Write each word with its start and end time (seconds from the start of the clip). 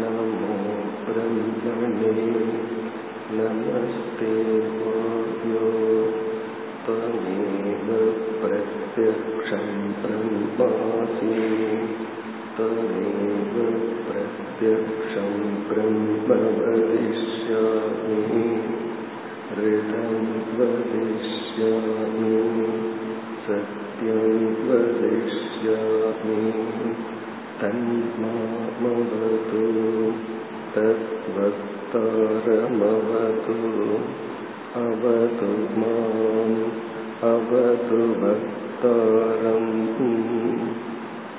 नमो 0.00 0.26
ब्रह्मणे 1.06 2.12
नमस्ते 3.38 4.32
वायो 4.80 6.19
त्वमेव 6.86 7.88
प्रत्यक्षं 8.42 9.66
ब्रह्मासि 10.02 11.32
त्वमेव 12.56 13.54
प्रत्यक्षं 14.08 15.32
ब्रह्म 15.68 16.28
वदिष्यामि 16.66 18.44
हृदं 19.50 20.12
वदिष्यामि 20.58 22.36
सत्यं 23.46 24.22
वदिष्यामि 24.68 26.38
तन्मामवतु 27.60 29.62
तद्वक्तारमवतु 30.76 31.58
अवतु 34.80 35.50
माम् 35.80 36.58
अवतु 37.26 38.00
वक्तारम् 38.20 39.72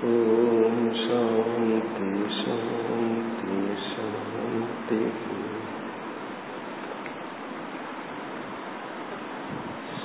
ॐ 0.07 0.75
शान्ति 1.03 2.09
शान्ति 2.39 3.55
शान्तिः 3.87 5.15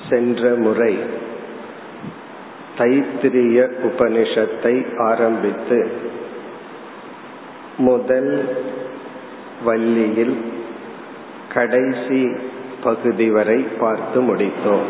சென்ற 0.07 0.49
முறை 0.63 0.93
தைத்திரிய 2.77 3.57
உபனிஷத்தை 3.87 4.75
ஆரம்பித்து 5.07 5.77
முதல் 7.87 8.33
வள்ளியில் 9.67 10.35
கடைசி 11.55 12.21
பகுதி 12.82 13.30
வரை 13.30 13.62
பார்த்து 13.62 14.22
முடித்தோம். 14.22 14.88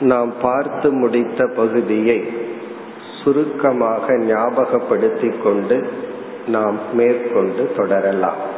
நாம் 0.00 0.32
பார்த்து 0.42 0.92
முடித்த 0.92 1.46
பகுதியை 1.46 2.28
சுருக்கமாக 3.24 4.12
ஞாபகப்படுத்திக் 4.12 5.42
கொண்டு 5.42 5.88
நாம் 6.46 6.78
மேற்கொண்டு 6.92 7.72
தொடரலாம். 7.76 8.48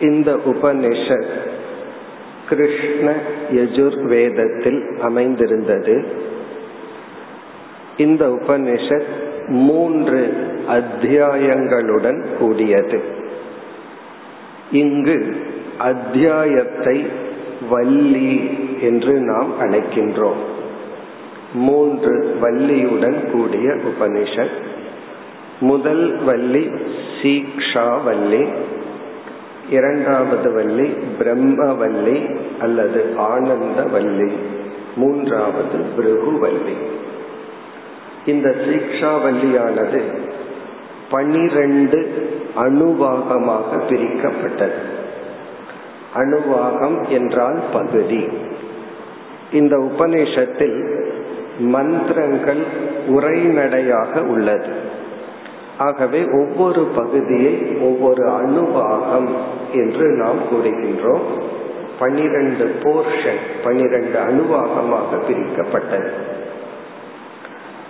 இந்த 0.00 0.40
உபனிஷத் 0.46 1.36
கிருஷ்ண 2.48 3.14
யஜுர்வேதத்தில் 3.50 4.98
அமைந்திருந்தது. 4.98 6.06
இந்த 7.96 8.28
உபனிஷத் 8.28 9.06
மூன்று 9.46 10.34
அத்தியாயங்களுடன் 10.68 12.36
கூடியது. 12.38 13.16
இங்கு 14.70 15.36
அத்தியாயத்தை 15.78 17.06
வள்ளி 17.68 18.58
என்று 18.80 19.12
நாம் 19.12 19.60
அழைக்கின்றோம். 19.60 20.40
மூன்று 21.54 22.36
வள்ளியுடன் 22.42 23.30
கூடிய 23.30 23.68
உபனிஷத். 23.70 24.66
முதல் 25.60 26.18
வள்ளி 26.24 26.70
சீக்ஷா 27.22 28.02
வள்ளி 28.04 28.46
இரண்டாவது 29.70 30.52
வள்ளி 30.52 30.88
பிரம்மவல்லி 31.18 32.36
அல்லது 32.60 33.14
ஆனந்த 33.16 33.82
வள்ளி 33.82 34.32
மூன்றாவது 34.96 35.78
பிருகுவல்லி 35.96 36.76
இந்த 38.26 38.54
சீக்ஷாவல்லியானது 38.66 40.00
பனிரெண்டு 41.10 42.28
அணுவாகமாக 42.58 43.76
பிரிக்கப்பட்டது. 43.88 44.78
அணுவாகம் 46.14 47.08
என்றால் 47.08 47.60
பகுதி. 47.72 48.22
இந்த 49.52 49.76
உபநிஷத்தில் 49.76 50.78
மந்திரங்கள் 51.58 52.62
உரைநடையாக 53.08 54.20
உள்ளது. 54.20 54.72
ஆகவே 55.78 56.20
ஒவ்வொரு 56.32 56.82
பகுதியை 56.96 57.54
ஒவ்வொரு 57.80 58.24
அணுவாகம் 58.28 59.28
என்று 59.72 60.06
நாம் 60.08 60.40
கூறுகின்றோம். 60.50 61.26
பனிரெண்டு 61.98 62.64
போர்ஷன் 62.82 63.40
பனிரெண்டு 63.64 64.18
அணுவாகமாக 64.18 65.10
பிரிக்கப்பட்டது. 65.28 66.10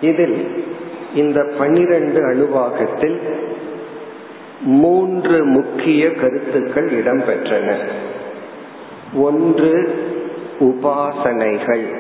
இதில் 0.01 0.65
இந்த 1.15 1.41
பனிரெண்டு 1.59 2.21
அணுவாகத்தில் 2.21 3.19
மூன்று 4.61 5.45
முக்கிய 5.45 6.15
கருத்துக்கள் 6.15 7.03
இடம்பெற்றன. 7.03 7.77
ஒன்று 9.15 10.03
உபாசனைகள். 10.61 11.95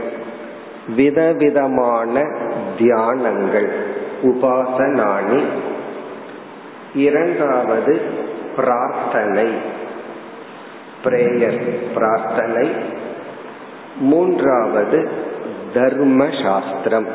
விதவிதமான 0.97 2.21
தியானங்கள். 2.79 3.69
உபாசனானி 4.23 5.43
இரண்டாவது 6.95 8.01
பிரார்த்தனை. 8.57 9.47
பிரேயர் 11.05 11.77
பிரார்த்தனை. 11.95 12.71
மூன்றாவது 13.99 15.09
தர்ம 15.75 16.29
சாஸ்திரம் 16.43 17.07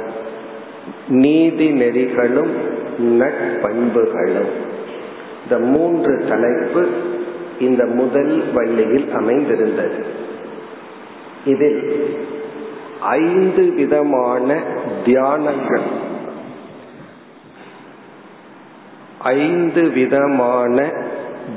நீதி 1.08 1.72
நெறிகளும் 1.72 2.52
நட்பண்புகளும். 3.00 4.72
இந்த 5.44 5.60
மூன்று 5.60 6.26
தலைப்பு 6.30 6.88
இந்த 7.60 7.86
முதல் 7.86 8.52
வள்ளியில் 8.54 9.12
அமைந்திருந்தது. 9.12 10.06
இதில் 11.46 12.18
ஐந்து 13.02 13.74
விதமான 13.74 14.62
தியானங்கள். 15.06 15.82
ஐந்து 19.20 19.90
விதமான 19.90 20.92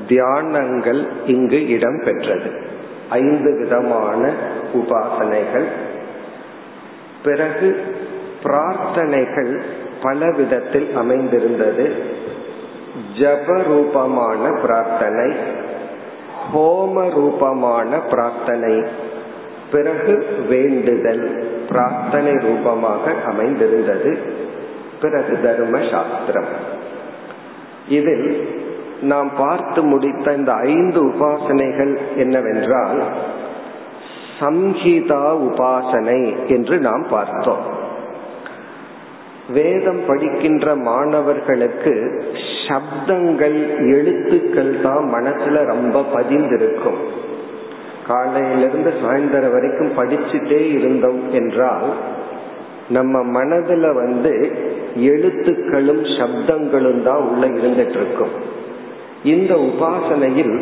தியானங்கள் 0.08 1.06
இங்கு 1.26 1.56
இடம்பெற்றது. 1.56 2.64
ஐந்து 3.08 3.58
விதமான 3.58 4.32
உபாசனைகள். 4.74 5.66
பிறகு 7.24 7.84
பிரார்த்தனைகள் 8.42 9.60
பல 10.02 10.30
விதத்தில் 10.30 10.94
அமைந்திருந்தது. 10.94 12.15
ஜப 13.18 13.62
ரூபமான 13.62 14.50
பிரார்த்தனை 14.62 15.28
ஹோம 16.54 17.10
ரூபமான 17.10 17.98
பிரார்த்தனை 17.98 18.84
பிறகு 19.72 20.26
வேண்டுதல் 20.48 21.24
பிரார்த்தனை 21.68 22.32
ரூபமாக 22.32 23.12
அமைந்திருந்தது. 23.26 24.18
பிறகு 25.00 25.38
தர்ம 25.42 25.78
சாஸ்திரம் 25.90 26.50
இதில் 27.88 28.48
நாம் 29.02 29.30
பார்த்து 29.38 29.82
முடித்த 29.82 30.32
இந்த 30.32 30.52
ஐந்து 30.52 31.04
உபாசனைகள் 31.04 31.98
என்னவென்றால் 32.16 33.00
சம்ஹிதா 34.40 35.24
உபாசனை 35.48 36.46
என்று 36.46 36.78
நாம் 36.78 37.06
பார்த்தோம். 37.10 37.64
வேதம் 39.48 40.02
படிக்கின்ற 40.06 40.76
மாணவர்களுக்கு 40.76 41.94
சப்தங்கள் 42.66 43.56
எழுத்துக்கள் 43.94 44.80
தான் 44.80 45.04
மனசுல 45.12 45.64
ரொம்ப 45.64 46.04
பதிந்திருக்கும். 46.14 47.00
காலையிலிருந்து 48.06 48.90
சாயந்தரம் 49.02 49.52
வரைக்கும் 49.52 49.96
படிச்சுட்டே 49.96 50.60
இருந்தோம் 50.74 51.32
என்றால் 51.32 51.86
நம்ம 52.88 53.42
மனதுல 53.42 53.94
வந்து 53.94 54.32
எழுத்துக்களும் 54.96 56.04
சப்தங்களும் 56.18 57.02
தான் 57.02 57.22
உள்ள 57.22 57.46
இருந்துட்டு 57.46 57.96
இருக்கும் 58.00 58.34
இந்த 59.24 59.54
உபாசனையில் 59.54 60.56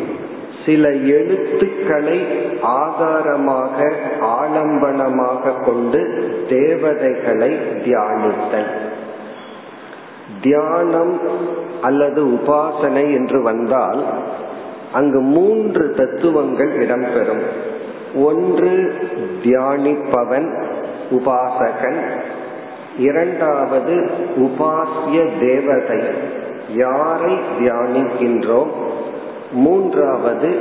சில 0.65 0.89
எழுத்துக்களை 0.91 2.17
ஆதாரமாக 2.61 3.91
ஆலம்பனமாக 4.39 5.53
கொண்டு 5.65 5.99
தேவதைகளை 6.49 7.51
தியானித்தல். 7.85 8.71
தியானம் 10.41 11.19
அல்லது 11.81 12.25
உபாசனை 12.25 13.13
என்று 13.13 13.41
வந்தால் 13.41 14.03
அங்கு 14.93 15.19
மூன்று 15.19 15.93
தத்துவங்கள் 15.93 16.87
இடம்பெறும். 16.87 17.41
ஒன்று 18.15 18.93
தியானிப்பவன் 19.43 20.63
உபாசகன். 21.11 21.99
இரண்டாவது 22.97 24.09
உபாசிய 24.35 25.29
தேவதை. 25.39 26.01
யாரை 26.75 27.39
தியானிக்கின்றோம்? 27.59 28.69
மூன்றாவது 29.51 30.55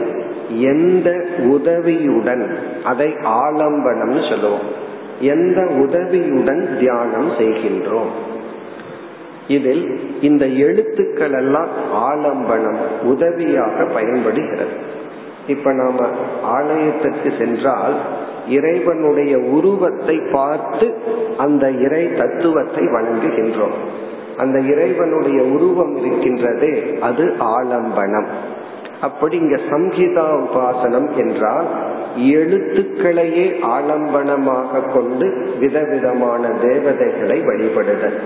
எந்த 0.49 1.27
உதவியுடன் 1.39 2.59
அதை 2.85 3.15
ஆலம்பனம் 3.25 4.31
சொல்லுவோம். 4.31 4.83
எந்த 5.21 5.61
உதவியுடன் 5.61 6.77
தியானம் 6.79 7.31
செய்கின்றோம்? 7.31 8.33
இதில் 9.49 10.01
இந்த 10.21 10.47
எழுத்துக்கள் 10.47 11.33
எல்லாம் 11.33 11.69
ஆலம்பனம் 11.95 12.79
உதவியாக 13.03 13.85
பயன்படுகிறது. 13.85 15.03
இப்ப 15.47 15.73
நாம 15.73 16.07
ஆலயத்திற்கு 16.43 17.33
சென்றால் 17.39 17.95
இறைவனுடைய 18.49 19.39
உருவத்தை 19.39 20.21
பார்த்து 20.33 20.95
அந்த 21.37 21.71
இறை 21.71 22.13
தத்துவத்தை 22.13 22.85
வணங்குகின்றோம். 22.85 23.77
அந்த 24.37 24.59
இறைவனுடைய 24.59 25.43
உருவம் 25.43 25.97
இருக்கின்றதே 25.97 26.99
அது 26.99 27.35
ஆலம்பனம். 27.39 28.27
அப்படி 29.01 29.37
இங்க 29.37 29.57
சம்ஹிதா 29.71 30.27
உபாசனம் 30.39 31.17
என்றால் 31.17 31.67
எழுத்துக்களையே 32.19 33.47
ஆலம்பனமாக 33.63 34.93
கொண்டு 34.93 35.57
விதவிதமான 35.61 36.49
தேவதைகளை 36.49 37.41
வழிபடுதல். 37.41 38.21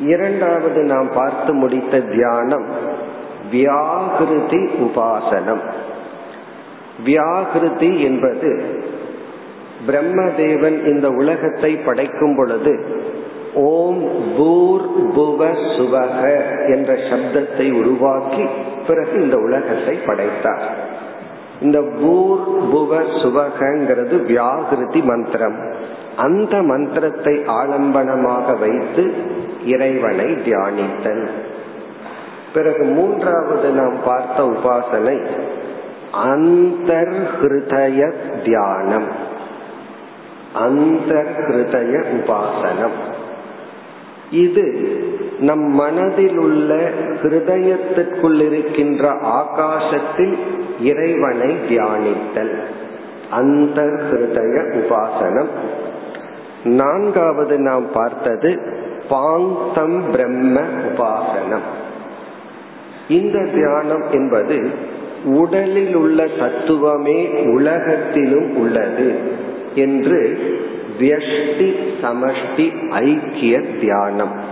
இரண்டாவது 0.00 0.82
நாம் 0.82 1.12
பார்த்து 1.14 1.52
முடித்த 1.52 2.00
தியானம் 2.00 2.64
வியாகிருதி 3.52 4.68
உபாசனம். 4.86 5.60
வியாகிருதி 7.06 7.98
என்பது 7.98 8.80
பிரம்மதேவன் 9.86 10.86
இந்த 10.86 11.08
உலகத்தை 11.08 11.76
படைக்கும் 11.76 12.36
பொழுது 12.36 12.84
ஓம் 13.54 14.08
பூர் 14.38 14.86
புவ 15.14 15.48
சுவக 15.76 16.20
என்ற 16.68 16.94
சப்தத்தை 16.94 17.72
உருவாக்கி 17.72 18.44
பிறகு 18.86 19.22
இந்த 19.22 19.36
உலகத்தை 19.36 19.94
படைத்தார். 20.06 20.74
இந்த 21.60 21.80
பூர் 21.80 22.44
புவ 22.72 23.00
சுவகங்கிறது 23.00 24.16
வியாகிருதி 24.32 25.04
மந்திரம். 25.04 25.74
அந்த 26.16 26.62
மந்திரத்தை 26.62 27.34
ஆலம்பனமாக 27.34 28.58
வைத்து 28.58 29.12
இறைவனை 29.64 30.24
தியானித்தல். 30.24 31.28
பிறகு 32.54 32.84
மூன்றாவது 32.84 33.68
நாம் 33.68 33.94
பார்த்த 34.04 34.42
உபாசனை 34.42 35.20
அந்த 36.12 37.06
தியானம். 38.44 39.04
அந்தர்ஹய 40.64 42.04
உபாசனம். 42.12 42.96
இது 44.30 44.88
நம் 45.40 45.60
மனதில் 45.60 46.38
உள்ள 46.38 46.90
ஹிருதயத்திற்குள் 47.22 48.40
இருக்கின்ற 48.40 49.12
ஆகாசத்தில் 49.12 50.38
இறைவனை 50.80 51.56
தியானித்தல். 51.68 52.60
அந்த 53.30 53.82
ஹிருதய 53.82 54.72
உபாசனம். 54.72 55.48
நான்காவது 56.66 57.58
நாம் 57.58 57.92
பார்த்தது 57.92 58.60
பாங்கம் 59.08 60.04
பிரம்ம 60.12 60.60
உபாசனம். 60.60 61.66
இந்த 63.08 63.38
தியானம் 63.54 64.10
என்பது 64.10 64.70
உடலில் 65.24 65.94
உள்ள 65.94 66.26
தத்துவமே 66.26 67.28
உலகத்திலும் 67.28 68.56
உள்ளது 68.56 69.14
என்று 69.74 70.38
வியஷ்டி 71.00 71.76
சமஷ்டி 72.02 72.90
ஐக்கிய 72.90 73.60
தியானம். 73.80 74.45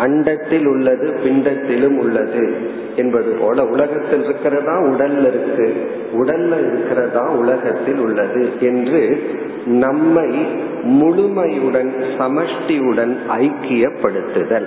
அண்டத்தில் 0.00 0.64
உள்ளது 0.64 1.14
பிண்டத்திலும் 1.24 1.96
உள்ளது 1.96 2.56
என்பது 2.96 3.30
போல 3.40 3.64
உலகத்தில் 3.64 4.24
இருக்கிறதா 4.24 4.80
உடல்ல 4.80 5.20
இருக்கு. 5.20 5.90
உடல்ல 6.12 6.58
இருக்கிறதா 6.58 7.30
உலகத்தில் 7.30 7.98
உள்ளது 7.98 8.48
என்று 8.60 9.22
நம்மை 9.66 10.46
முழுமையுடன் 10.82 11.90
சமஷ்டியுடன் 12.18 13.16
ஐக்கியப்படுத்துதல். 13.38 14.66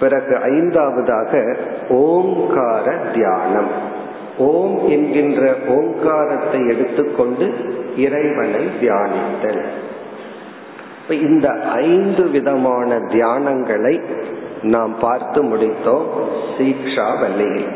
பிறகு 0.00 0.36
ஐந்தாவதாக 0.36 1.56
ஓங்கார 1.88 2.96
தியானம். 3.14 3.98
ஓம் 4.38 4.88
என்கின்ற 4.88 5.54
ஓங்காரத்தை 5.68 6.66
எடுத்துக்கொண்டு 6.68 7.52
இறைவனை 7.96 8.68
தியானித்தல். 8.80 9.62
இந்த 11.10 11.48
ஐந்து 11.74 12.30
விதமான 12.30 12.98
தியானங்களை 12.98 14.00
நாம் 14.62 14.98
பார்த்து 15.00 15.42
முடித்தோம். 15.44 16.06
சீக்ஷா 16.58 17.20
வல்லியில் 17.20 17.68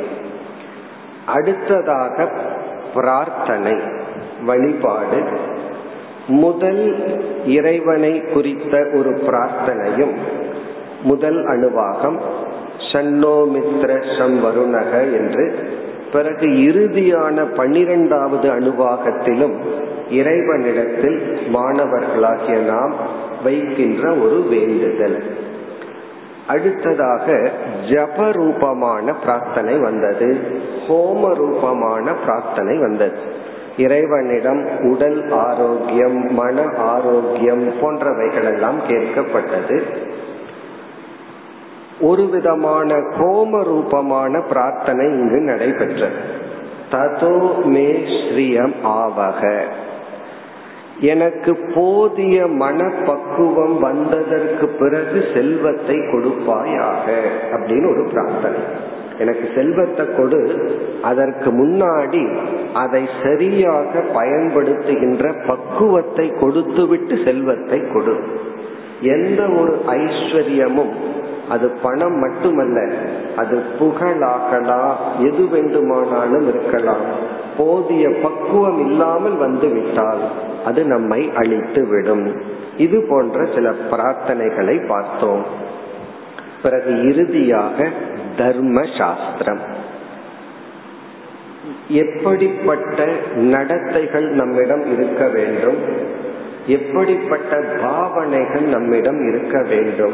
அடுத்ததாக 1.27 2.33
பிரார்த்தனை 2.95 3.77
வழிபாடு. 4.45 5.23
முதல் 6.27 6.97
இறைவனை 7.47 8.21
குறித்த 8.21 8.87
ஒரு 8.95 9.11
பிரார்த்தனையும் 9.11 10.15
முதல் 11.03 11.47
அணுவாகம் 11.47 12.19
சன்னோமித்ர 12.93 14.19
சம் 14.19 14.45
வருணக 14.45 14.93
என்று 14.93 15.69
பிறகு 16.15 16.47
இறுதியான 16.47 17.45
பன்னிரெண்டாவது 17.57 18.51
அணுவாகத்திலும் 18.51 19.55
இறைவனிடத்தில் 20.11 21.21
மாணவர்களாகிய 21.55 22.59
நாம் 22.59 22.95
வைக்கின்ற 23.45 24.15
ஒரு 24.15 24.47
வேண்டுதல். 24.51 25.19
அடுத்ததாக 26.47 27.51
ஜப 27.89 28.33
ரூபமான 28.33 29.15
பிரார்த்தனை 29.15 29.75
வந்தது. 29.75 30.39
ஹோம 30.89 31.35
ரூபமான 31.35 32.13
பிரார்த்தனை 32.13 32.79
வந்தது. 32.79 33.19
இறைவனிடம் 33.77 34.65
உடல் 34.83 35.31
ஆரோக்கியம் 35.31 36.35
மன 36.35 36.63
ஆரோக்கியம் 36.77 37.69
போன்றவைகள் 37.81 38.53
எல்லாம் 38.55 38.81
கேட்கப்பட்டது. 38.89 39.83
ஒரு 42.09 42.25
விதமான 42.35 42.97
கோம 43.19 43.63
ரூபமான 43.65 44.41
பிரார்த்தனை 44.51 45.05
இங்கு 45.19 45.41
நடைபெற்றது. 45.51 46.21
ததோ 46.93 47.35
மே 47.75 47.89
ஸ்ரீயம் 48.17 48.77
ஆவக. 49.01 49.41
எனக்கு 51.13 51.53
போதிய 51.75 52.47
மனப்பக்குவம் 52.63 53.77
வந்ததற்கு 53.81 54.67
பிறகு 54.81 55.19
செல்வத்தை 55.35 55.97
கொடுப்பாயாக 56.13 57.07
அப்படின்னு 57.55 57.89
ஒரு 57.95 58.05
பிரார்த்தனை. 58.13 58.61
எனக்கு 59.19 59.47
செல்வத்தை 59.57 60.05
கொடு 60.17 60.41
அதற்கு 61.03 61.51
முன்னாடி 61.61 62.23
அதை 62.83 63.03
சரியாக 63.23 64.03
பயன்படுத்துகின்ற 64.15 65.25
பக்குவத்தை 65.47 66.27
கொடுத்துவிட்டு 66.41 67.17
செல்வத்தை 67.25 67.81
கொடு. 67.93 68.15
எந்த 69.17 69.43
ஒரு 69.61 69.75
ஐஸ்வர்யமும் 69.99 70.95
அது 71.49 71.67
பணம் 71.83 72.19
மட்டுமல்ல 72.19 72.79
அது 73.37 73.63
புகழாகலாம் 73.79 74.95
எது 75.19 75.49
வேண்டுமானாலும் 75.49 76.47
இருக்கலாம். 76.49 77.05
போதிய 77.57 78.11
பக்குவம் 78.23 78.91
இல்லாமல் 78.91 79.37
வந்து 79.37 79.69
விட்டால் 79.69 80.23
அது 80.65 80.85
நம்மை 80.85 81.31
அழித்து 81.35 81.87
விடும் 81.87 82.27
இது 82.77 83.07
போன்ற 83.09 83.47
சில 83.55 83.71
பிரார்த்தனைகளை 83.91 84.87
பார்த்தோம். 84.87 85.45
பிறகு 86.63 87.09
இறுதியாக 87.09 87.89
தர்ம 88.37 88.85
சாஸ்திரம் 88.99 89.63
எப்படிப்பட்ட 91.89 93.07
நடத்தைகள் 93.37 94.29
நம்மிடம் 94.31 94.85
இருக்க 94.93 95.29
வேண்டும்? 95.29 95.81
எப்படிப்பட்ட 96.67 97.61
பாவனைகள் 97.81 98.63
நம்மிடம் 98.63 99.29
இருக்க 99.29 99.63
வேண்டும்? 99.63 100.13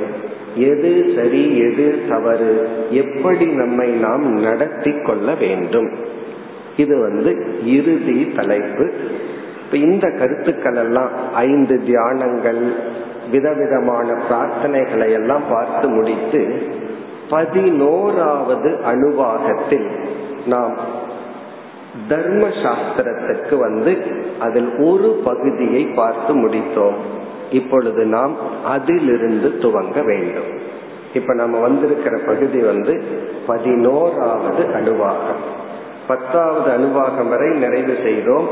எது 0.55 1.13
சரி 1.17 1.59
எது 1.59 2.03
தவறு? 2.09 2.69
எப்படி 2.91 3.47
நம்மை 3.47 3.89
நாம் 3.89 4.41
நடத்தி 4.41 4.93
கொள்ள 5.03 5.35
வேண்டும்? 5.35 5.91
இது 6.77 7.01
வந்து 7.01 7.63
இறுதி 7.65 8.33
தலைப்பு. 8.37 8.91
இப்ப 9.65 9.77
இந்த 9.77 10.11
கருத்துக்கள் 10.11 10.77
எல்லாம் 10.77 11.11
ஐந்து 11.35 11.81
தியானங்கள் 11.87 12.75
விதவிதமான 13.31 14.23
பிரார்த்தனைகளை 14.31 15.13
எல்லாம் 15.13 15.43
பார்த்து 15.51 15.89
முடித்து 15.89 16.63
பதினோராவது 17.31 18.79
அணுவாகத்தில் 18.87 19.87
நாம் 20.47 20.77
தர்ம 22.09 22.47
சாஸ்திரத்துக்கு 22.47 23.57
வந்து 23.57 23.99
அதில் 24.39 24.77
ஒரு 24.77 25.21
பகுதியை 25.25 25.85
பார்த்து 25.85 26.37
முடித்தோம். 26.37 26.95
இப்பொழுது 27.51 28.05
நாம் 28.05 28.65
அதிலிருந்து 28.65 29.49
துவங்க 29.49 30.05
வேண்டும். 30.05 30.59
இப்ப 31.15 31.35
நம்ம 31.35 31.59
வந்திருக்கிற 31.59 32.19
பகுதி 32.27 32.59
வந்து 32.59 33.03
பதினோராவது 33.47 34.63
அணுவாகம் 34.63 35.59
பத்தாவது 36.09 36.71
அணுவாகம் 36.71 37.29
வரை 37.29 37.57
நிறைவு 37.57 37.97
செய்தோம். 38.03 38.49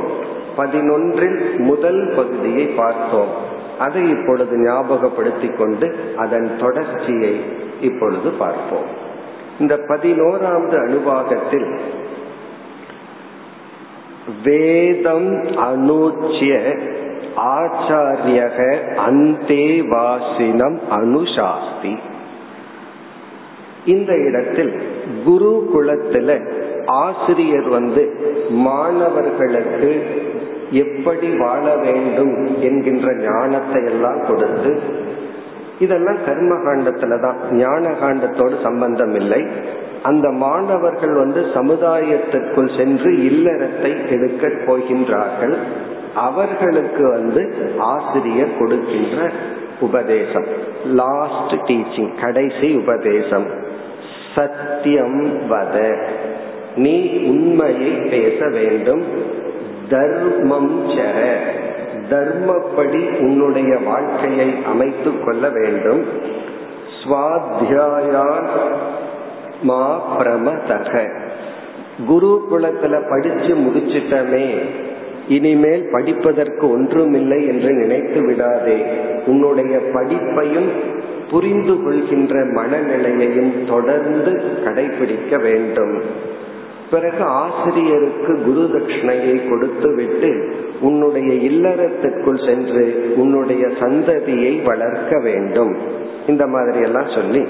பதினொன்றில் 0.56 1.58
முதல் 1.58 2.12
பகுதியை 2.16 2.66
பார்த்தோம். 2.66 3.26
அதை 3.78 4.10
இப்பொழுது 4.10 4.56
ஞாபகப்படுத்திக் 4.56 5.56
கொண்டு 5.56 5.94
அதன் 6.16 6.50
தொடர்ச்சியை 6.58 7.40
இப்பொழுது 7.80 8.30
பார்ப்போம். 8.30 9.06
இந்த 9.60 9.78
பதினோராவது 9.88 10.76
அனுபாகத்தில் 10.78 11.78
வேதம் 14.44 15.30
அனுச்சிய 15.56 16.54
ஆச்சாரியக 17.36 18.58
அந்தே 18.96 19.82
வாசினம் 19.88 20.78
அனுசாஸ்தி. 20.90 21.92
இந்த 23.84 24.12
இடத்தில் 24.16 24.72
குரு 25.24 25.52
குலத்துல 25.74 26.30
ஆசிரியர் 26.86 27.68
வந்து 27.68 28.02
மாணவர்களுக்கு 28.50 29.90
எப்படி 30.70 31.28
வாழ 31.36 31.76
வேண்டும் 31.76 32.34
என்கின்ற 32.60 33.14
ஞானத்தை 33.14 33.82
எல்லாம் 33.84 34.26
கொடுத்து 34.26 34.72
இதெல்லாம் 35.78 36.18
கர்ம 36.24 36.54
காண்டத்துல 36.54 37.20
தான் 37.20 37.38
ஞான 37.50 37.90
காண்டத்தோடு 38.00 38.62
சம்பந்தம் 38.62 39.14
இல்லை 39.14 39.46
அந்த 40.02 40.30
மாணவர்கள் 40.30 41.12
வந்து 41.12 41.46
சமுதாயத்திற்குள் 41.54 42.76
சென்று 42.76 43.10
இல்லறத்தை 43.10 44.10
எடுக்க 44.10 44.46
போகின்றார்கள். 44.46 45.56
அவர்களுக்கு 46.14 47.10
வந்து 47.10 47.72
ஆசிரியர் 47.78 48.58
கொடுக்கின்ற 48.58 49.30
உபதேசம். 49.80 50.44
லாஸ்ட் 50.84 51.52
டீச்சிங் 51.52 52.20
கடைசி 52.20 52.74
உபதேசம். 52.74 53.46
சத்தியம் 54.34 55.50
வத. 55.50 56.06
நீ 56.76 57.24
உண்மையை 57.26 57.90
பேச 57.90 58.48
வேண்டும். 58.48 59.04
தர்மம் 59.90 60.88
சர. 60.88 61.34
தர்மப்படி 62.10 63.18
உன்னுடைய 63.18 63.78
வாழ்க்கையை 63.78 64.54
அமைத்துக் 64.66 65.24
கொள்ள 65.24 65.48
வேண்டும். 65.48 66.04
சுவாத்தியாயான் 67.04 68.46
மா 69.62 70.16
பிரமதக. 70.20 71.08
குருகுலத்துல 72.08 73.10
படிச்சு 73.10 73.54
முடிச்சிட்டமே 73.54 74.54
இனிமேல் 75.28 75.88
படிப்பதற்கு 75.92 76.70
ஒன்றுமில்லை 76.70 77.46
என்று 77.46 77.72
நினைத்து 77.72 78.26
விடாதே. 78.26 78.82
உன்னுடைய 79.26 79.78
படிப்பையும் 79.94 80.68
புரிந்து 81.30 81.82
கொள்கின்ற 81.82 82.44
மனநிலையையும் 82.44 83.68
தொடர்ந்து 83.68 84.42
கடைபிடிக்க 84.64 85.40
வேண்டும். 85.42 86.02
பிறகு 86.90 87.22
ஆசிரியருக்கு 87.22 88.42
குரு 88.42 88.60
தட்சிணையை 88.60 89.48
கொடுத்து 89.48 89.94
விட்டு 89.94 90.54
உன்னுடைய 90.80 91.50
இல்லறத்துக்குள் 91.50 92.46
சென்று 92.46 93.14
உன்னுடைய 93.16 93.66
சந்ததியை 93.66 94.62
வளர்க்க 94.64 95.18
வேண்டும். 95.18 95.76
இந்த 96.26 96.46
மாதிரி 96.46 96.80
எல்லாம் 96.80 97.10
சொல்லி 97.14 97.46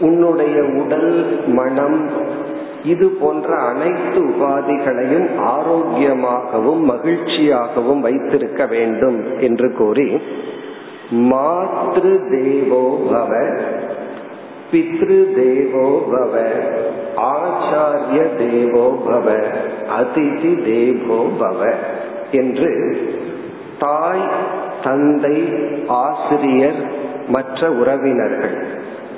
உன்னுடைய 0.00 0.56
உடல் 0.80 1.12
மனம் 1.52 1.98
இது 2.84 3.06
போன்ற 3.20 3.48
அனைத்து 3.68 4.18
உபாதிகளையும் 4.24 5.28
ஆரோக்கியமாகவும் 5.48 6.82
மகிழ்ச்சியாகவும் 6.84 8.00
வைத்திருக்க 8.00 8.62
வேண்டும் 8.66 9.18
என்று 9.40 9.68
கூறி 9.72 10.08
மாத்ரு 11.28 12.12
தேவோ 12.30 12.84
பவ 13.06 13.32
பித்ரு 14.70 15.18
தேவோ 15.36 15.86
பவ 16.10 16.32
ஆச்சாரிய 17.28 18.20
தேவோ 18.38 18.86
பவ 19.06 19.26
அதிதி 19.98 20.52
தேவோ 20.64 21.20
பவ 21.38 21.60
என்று 22.32 22.72
தாய் 23.78 24.26
தந்தை 24.82 25.36
ஆசிரியர் 26.02 26.80
மற்ற 27.28 27.70
உறவினர்கள் 27.72 28.56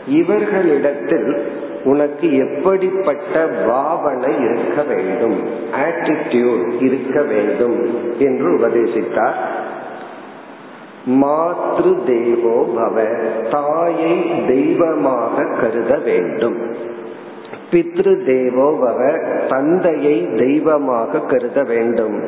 இவர்களிடத்தில் 0.06 1.58
உனக்கு 1.84 2.36
எப்படிப்பட்ட 2.36 3.46
பாவனை 3.66 4.34
இருக்க 4.44 4.82
வேண்டும் 4.82 5.36
ஆட்டிடியூட் 5.76 6.82
இருக்க 6.82 7.22
வேண்டும் 7.22 7.78
என்று 8.18 8.48
உபதேசித்தார். 8.58 9.34
மாத்ரு 11.06 11.92
தேவோ 12.06 12.66
பவ 12.74 13.04
தாயை 13.50 14.46
தெய்வமாக 14.46 15.44
கருத 15.60 15.98
வேண்டும். 15.98 16.56
பித்ரு 17.70 18.24
தேவோ 18.24 18.78
பவ 18.80 19.20
தந்தையை 19.48 20.28
தெய்வமாக 20.36 21.18
கருத 21.18 21.62
வேண்டும். 21.62 22.20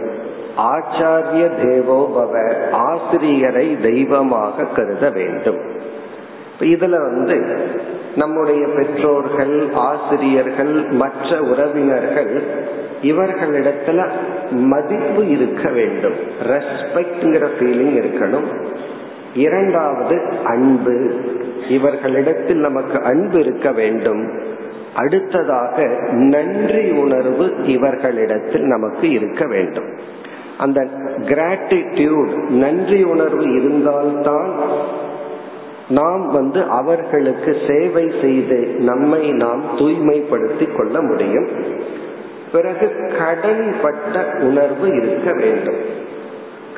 ஆச்சாரிய 0.57 1.51
தேவோ 1.65 2.11
பவ 2.17 2.55
ஆசிரியரை 2.73 3.77
தெய்வமாக 3.83 4.65
கருத 4.65 5.11
வேண்டும். 5.11 5.81
இதுல 6.63 6.91
வந்து 6.91 7.45
நம்முடைய 8.17 8.67
பெற்றோர்கள் 8.67 9.69
ஆசிரியர்கள் 9.75 10.85
மற்ற 10.91 11.43
உறவினர்கள் 11.43 12.43
இவர்களிடத்துல 13.03 14.07
மதிப்பு 14.51 15.29
இருக்க 15.29 15.71
வேண்டும். 15.71 16.15
ரெஸ்பெக்ட்ங்கிற 16.43 17.49
ஃபீலிங் 17.59 18.05
இருக்கணும். 18.05 18.67
இரண்டாவது 19.35 20.21
அன்பு. 20.45 21.21
இவர்களிடத்தில் 21.69 22.59
நமக்கு 22.59 23.03
அன்பு 23.03 23.39
இருக்க 23.39 23.73
வேண்டும். 23.73 24.29
அடுத்ததாக 24.95 25.89
நன்றி 26.11 26.91
உணர்வு 26.91 27.65
இவர்களிடத்தில் 27.67 28.63
நமக்கு 28.63 29.11
இருக்க 29.11 29.47
வேண்டும். 29.47 29.85
அந்த 30.59 30.87
கிராட்டிடியூட் 31.19 32.49
நன்றி 32.49 33.03
உணர்வு 33.03 33.55
இருந்தால்தான் 33.55 34.51
நாம் 35.89 36.33
வந்து 36.33 36.63
அவர்களுக்கு 36.63 37.57
சேவை 37.69 38.13
செய்து 38.21 38.57
நம்மை 38.79 39.33
நாம் 39.33 39.63
தூய்மைப்படுத்திக் 39.79 40.77
கொள்ள 40.77 41.01
முடியும். 41.01 41.47
பிறகு 42.53 42.93
கடன்பட்ட 43.19 44.41
உணர்வு 44.41 44.97
இருக்க 44.97 45.33
வேண்டும். 45.33 46.01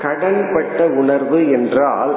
கடன்பட்ட 0.03 0.97
உணர்வு 0.97 1.51
என்றால் 1.51 2.15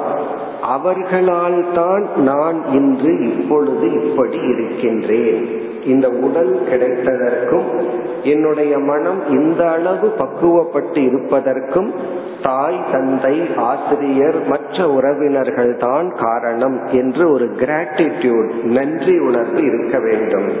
அவர்களால் 0.62 1.64
தான் 1.74 2.08
நான் 2.16 2.64
இன்று 2.72 3.38
இப்பொழுது 3.38 4.10
இப்படி 4.10 4.38
இருக்கின்றேன். 4.38 5.66
இந்த 5.84 6.08
உடல் 6.08 6.60
கிடைத்ததற்கும் 6.70 7.86
என்னுடைய 8.22 8.78
மனம் 8.78 9.28
இந்த 9.28 9.70
அளவு 9.70 10.12
பக்குவப்பட்டு 10.18 10.96
இருப்பதற்கும் 10.96 11.94
தாய் 12.42 12.84
தந்தை 12.92 13.46
ஆசிரியர் 13.56 14.48
மற்ற 14.68 14.90
உறவினர்கள் 14.90 15.76
தான் 15.76 16.12
காரணம் 16.16 16.88
என்று 16.90 17.30
ஒரு 17.30 17.50
கிராட்டிடியூட் 17.58 18.62
நன்றி 18.62 19.18
உணர்வு 19.18 19.64
இருக்க 19.64 19.98
வேண்டும். 19.98 20.52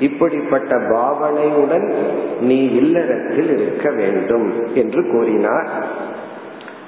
இப்படிப்பட்ட 0.00 0.76
பாவனையுடன் 0.76 1.94
நீ 2.40 2.64
இல்லறத்தில் 2.64 3.60
இருக்க 3.60 3.90
வேண்டும் 3.90 4.74
என்று 4.74 5.10
கூறினார். 5.10 5.68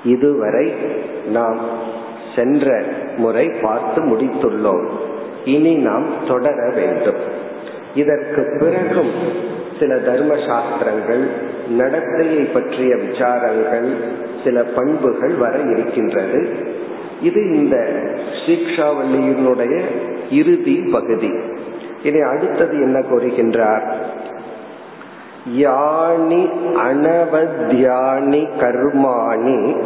இதுவரை 0.04 0.74
நாம் 1.28 1.58
சென்ற 2.36 2.82
முறை 3.16 3.48
பார்த்து 3.48 4.02
முடித்துள்ளோம். 4.02 4.84
இனி 5.44 5.74
நாம் 5.74 6.06
தொடர 6.28 6.70
வேண்டும். 6.74 7.20
இதற்கு 7.94 8.56
பிறகும் 8.58 9.10
சில 9.78 9.98
தர்ம 9.98 10.34
சாஸ்திரங்கள் 10.46 11.24
நடத்தையை 11.78 12.52
பற்றிய 12.52 12.94
விசாரங்கள் 12.94 13.88
சில 14.44 14.62
பண்புகள் 14.62 15.34
வர 15.34 15.58
இருக்கின்றது. 15.58 16.56
இது 17.22 17.54
இந்த 17.54 17.76
சீக்ஷாவல்லியினுடைய 18.46 19.80
இறுதி 20.30 20.88
பகுதி. 20.92 21.30
இனி 22.02 22.20
அடுத்தது 22.20 22.80
என்ன 22.80 22.98
கூறுகின்றார்? 22.98 23.86
யானி 25.56 26.42
அனவத்யானி 26.88 28.42
கர்மாணி 28.60 29.76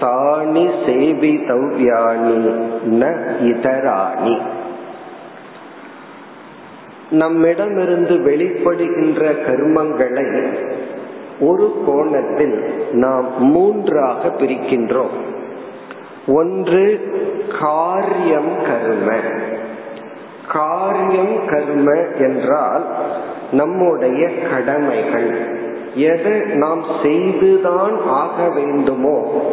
தானி 0.00 0.64
சேவிதவ்யானி 0.86 2.54
ந 2.90 3.14
இதராணி. 3.40 4.40
நம்மிடமிருந்து 7.10 8.14
வெளிப்படுகின்ற 8.14 9.34
கர்மங்களை 9.46 10.56
ஒரு 11.40 11.74
கோணத்தில் 11.86 12.84
நாம் 12.92 13.42
மூன்றாக 13.42 14.28
பிரிக்கின்றோம். 14.28 15.14
ஒன்று 16.26 17.00
காரியம் 17.60 18.52
கர்ம. 18.62 19.12
காரியம் 20.52 21.46
கர்ம 21.48 21.94
என்றால் 22.18 22.84
நம்முடைய 23.52 24.28
கடமைகள். 24.50 25.54
எதை 25.94 26.40
நாம் 26.40 26.84
செய்துதான் 27.02 28.00
ஆக 28.08 28.48
வேண்டுமோ 28.48 29.44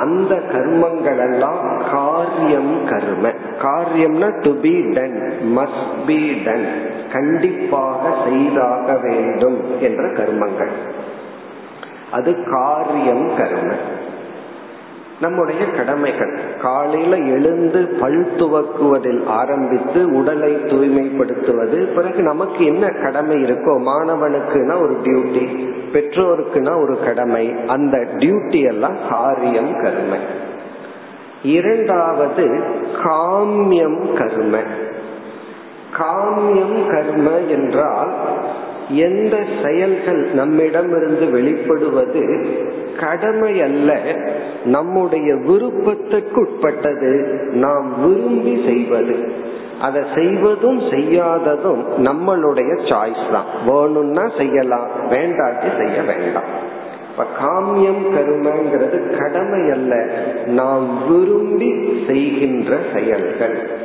அந்த 0.00 0.34
கர்மங்கள் 0.34 1.18
எல்லாம் 1.18 1.82
காரியம் 1.92 2.88
கர்ம. 2.88 3.32
காரியம்னா 3.62 4.42
to 4.42 4.54
be 4.60 4.90
done 4.92 5.32
must 5.56 6.06
be 6.06 6.42
done 6.44 6.66
கண்டிப்பாக 7.12 8.10
செய்தாக 8.28 8.96
வேண்டும் 8.96 9.58
என்ற 9.80 10.02
கர்மங்கள். 10.02 10.70
அது 12.12 12.44
காரியம் 12.44 13.30
கர்ம. 13.36 13.72
நம்முடைய 15.20 15.70
கடமைகள். 15.70 16.38
காலையில 16.62 17.16
எழுந்து 17.16 17.96
பல் 18.00 18.32
துவக்குவதில் 18.36 19.26
ஆரம்பித்து 19.26 20.12
உடலை 20.12 20.54
தூய்மைப்படுத்துவது 20.54 21.94
பிறகு 21.94 22.22
நமக்கு 22.22 22.64
என்ன 22.64 22.88
கடமை 22.88 23.36
இருக்கோ 23.42 23.82
மாணவனுக்குனா 23.86 24.80
ஒரு 24.80 25.00
டியூட்டி 25.04 25.72
பெற்றோருக்குனா 25.92 26.82
ஒரு 26.82 26.98
கடமை 27.04 27.54
அந்த 27.66 27.98
டியூட்டி 27.98 28.64
எல்லாம் 28.66 28.96
காரியம் 29.10 29.82
கருமை. 29.82 30.18
இரண்டாவது 31.42 32.60
காமியம் 33.04 34.12
கர்ம. 34.14 34.58
காமியம் 35.98 36.90
கர்ம 36.90 37.30
என்றால் 37.30 38.12
எந்த 38.90 39.44
செயல்கள் 39.64 40.28
நம்மிடமிருந்து 40.34 41.38
வெளிப்படுவது 41.38 42.46
கடமை 43.00 43.62
அல்ல 43.62 43.98
நம்முடைய 44.64 45.34
விருப்பத்துக்கு 45.34 46.40
உட்பட்டது 46.40 47.40
நாம் 47.52 47.94
விரும்பி 48.02 48.62
செய்வது. 48.66 49.32
அதை 49.80 50.02
செய்வதும் 50.14 50.80
செய்யாததும் 50.80 51.84
நம்மளுடைய 51.98 52.78
சாய்ஸ் 52.80 53.32
தான். 53.32 53.44
வேணும்னா 53.66 54.30
செய்யலாம் 54.38 54.88
வேண்டாட்டி 55.08 55.66
செய்ய 55.78 56.02
வேண்டாம். 56.02 56.78
இப்ப 57.10 57.24
காமியம் 57.42 58.04
கருமங்கிறது 58.14 59.18
கடமை 59.18 59.70
அல்ல 59.70 60.08
நாம் 60.46 61.08
விரும்பி 61.08 62.02
செய்கின்ற 62.06 62.78
செயல்கள். 62.94 63.79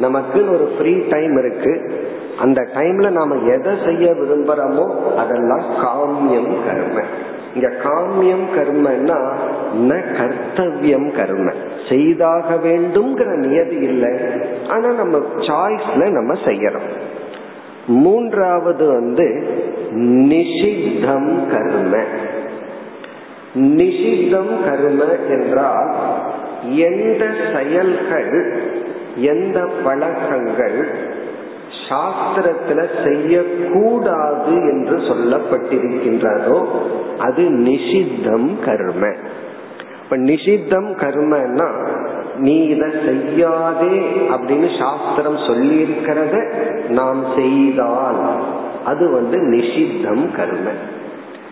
நமக்கு 0.00 0.52
ஒரு 0.52 0.72
ஃப்ரீ 0.78 1.02
டைம் 1.10 1.38
இருக்கு. 1.38 2.00
அந்த 2.38 2.66
டைம்ல 2.74 3.10
நாம 3.10 3.34
எதை 3.34 3.72
செய்ய 3.84 4.12
விரும்புறோமோ 4.12 5.14
அதெல்லாம் 5.14 5.64
காமியம் 5.82 6.56
கர்ம. 6.66 7.02
இங்க 7.54 7.72
காமியம் 7.82 8.46
கர்மன்னா 8.56 9.28
ந 9.88 10.00
கர்த்தவியம் 10.18 11.16
கர்ம. 11.16 11.52
செய்தாக 11.88 12.54
வேண்டும்ங்கிற 12.54 13.26
நியதி 13.26 13.76
இல்லை. 13.76 14.10
ஆனா 14.68 14.88
நம்ம 14.88 15.18
சாய்ஸ்ல 15.18 16.10
நம்ம 16.10 16.34
செய்யறோம். 16.34 16.88
மூன்றாவது 17.86 18.86
வந்து 18.86 19.48
நிஷித்தம் 19.94 21.50
கர்ம. 21.50 21.96
நிஷித்தம் 23.54 24.64
கர்ம 24.64 25.04
என்றால் 25.28 25.94
எந்த 26.70 27.26
செயல்கள் 27.54 28.58
எந்த 29.16 29.68
பழக்கங்கள் 29.84 30.88
சாஸ்திரத்துல 31.88 32.80
செய்யக்கூடாது 33.04 34.54
என்று 34.54 34.96
சொல்லப்பட்டிருக்கின்றதோ 34.96 36.66
அது 37.18 37.42
நிஷித்தம் 37.42 38.50
கர்ம. 38.64 39.14
இப்ப 40.02 40.16
நிஷித்தம் 40.16 40.90
கர்மன்னா 40.94 41.68
நீ 42.38 42.64
இதை 42.64 42.90
செய்யாதே 43.04 43.96
அப்படின்னு 44.30 44.78
சாஸ்திரம் 44.78 45.38
சொல்லி 45.46 45.86
இருக்கிறத 45.86 46.36
நாம் 46.88 47.24
செய்தால் 47.36 48.20
அது 48.84 49.10
வந்து 49.10 49.38
நிஷித்தம் 49.38 50.32
கர்ம. 50.36 50.68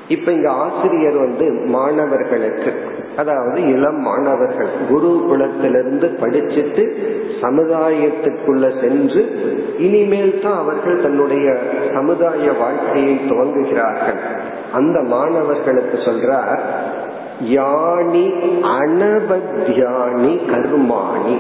இப்ப 0.09 0.33
இங்க 0.33 0.51
ஆசிரியர் 0.51 1.17
வந்து 1.17 1.53
மாணவர்களுக்கு 1.53 2.73
அதாவது 3.19 3.61
இளம் 3.75 4.01
மாணவர்கள் 4.01 4.71
குரு 4.89 5.11
குலத்திலிருந்து 5.29 6.07
படிச்சுட்டு 6.21 6.85
சமுதாயத்துக்குள்ள 7.43 8.65
சென்று 8.81 9.23
இனிமேல் 9.79 10.41
தான் 10.43 10.59
அவர்கள் 10.59 11.03
தன்னுடைய 11.03 11.47
சமுதாய 11.95 12.53
வாழ்க்கையை 12.53 13.15
துவங்குகிறார்கள். 13.29 14.21
அந்த 14.73 15.01
மாணவர்களுக்கு 15.15 15.99
சொல்றார் 15.99 16.63
யானி 17.55 18.27
அனபத்யானி 18.79 20.35
கர்மாணி. 20.53 21.37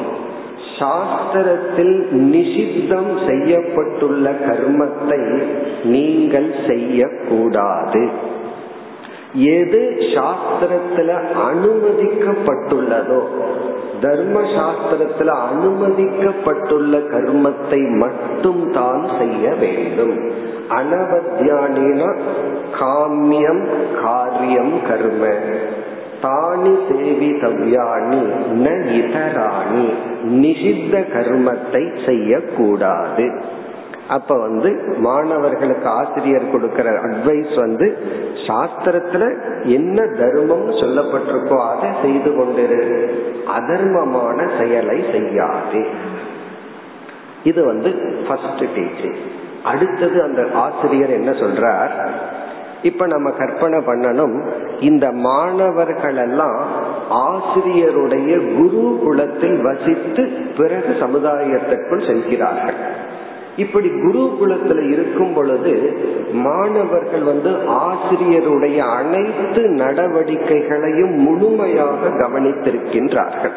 சாஸ்திரத்தில் 0.79 1.97
நிஷித்தம் 2.33 3.13
செய்யப்பட்டுள்ள 3.29 4.27
கர்மத்தை 4.49 5.23
நீங்கள் 5.85 6.51
செய்யக்கூடாது. 6.67 8.03
எது 9.39 9.95
சாஸ்திரத்துல 9.99 11.11
அனுமதிக்கப்பட்டுள்ளதோ 11.51 13.23
தர்ம 14.01 14.41
சாஸ்திரத்துல 14.41 15.33
அனுமதிக்கப்பட்டுள்ள 15.51 16.99
கர்மத்தை 17.09 17.97
மட்டும் 17.97 18.73
தான் 18.73 19.11
செய்ய 19.19 19.55
வேண்டும். 19.55 20.31
அனவத்தியானினா 20.69 22.15
காமியம் 22.81 23.63
காரியம் 24.03 24.73
கர்ம. 24.89 25.23
தானி 26.23 26.75
சேவிதவ்யாணி 26.89 28.23
ந 28.55 28.67
இதராணி 28.99 29.87
நிஷித்த 30.25 31.01
கர்மத்தை 31.13 32.05
செய்யக்கூடாது. 32.07 33.33
அப்ப 34.09 34.39
வந்து 34.39 34.83
மாணவர்களுக்கு 34.99 35.89
ஆசிரியர் 35.89 36.51
கொடுக்கிற 36.51 36.91
அட்வைஸ் 36.91 37.55
வந்து 37.55 37.97
சாஸ்திரத்துல 38.47 39.25
என்ன 39.63 40.07
தர்மம் 40.07 40.71
சொல்லப்பட்டிருக்கோ 40.71 41.57
அதை 41.71 41.91
செய்து 42.03 42.31
கொண்டிரு. 42.31 42.83
அதர்மமான 43.59 44.49
செயலை 44.59 45.05
செய்யாதே. 45.13 45.87
இது 47.45 47.65
வந்து 47.65 47.91
ஃபர்ஸ்ட் 48.29 48.65
டீச்சிங் 48.65 49.19
அடுத்தது 49.65 50.23
அந்த 50.23 50.47
ஆசிரியர் 50.55 51.11
என்ன 51.11 51.31
சொல்றார்? 51.31 51.91
இப்ப 52.83 53.07
நம்ம 53.07 53.31
கற்பனை 53.31 53.79
பண்ணணும். 53.79 54.47
இந்த 54.81 55.11
மாணவர்கள் 55.13 56.17
எல்லாம் 56.17 56.67
ஆசிரியருடைய 57.11 58.57
குரு 58.57 58.99
குலத்தில் 59.05 59.63
வசித்து 59.63 60.29
பிறகு 60.57 60.97
சமுதாயத்திற்குள் 61.01 62.07
செல்கிறார்கள். 62.07 62.81
இப்படி 63.59 63.89
குருகுலத்துல 63.89 64.81
இருக்கும் 64.91 65.33
பொழுது 65.35 65.73
மாணவர்கள் 66.33 67.25
வந்து 67.31 67.51
ஆசிரியருடைய 67.85 68.79
அனைத்து 68.79 69.63
நடவடிக்கைகளையும் 69.63 71.15
முழுமையாக 71.17 72.09
கவனித்திருக்கின்றார்கள். 72.09 73.57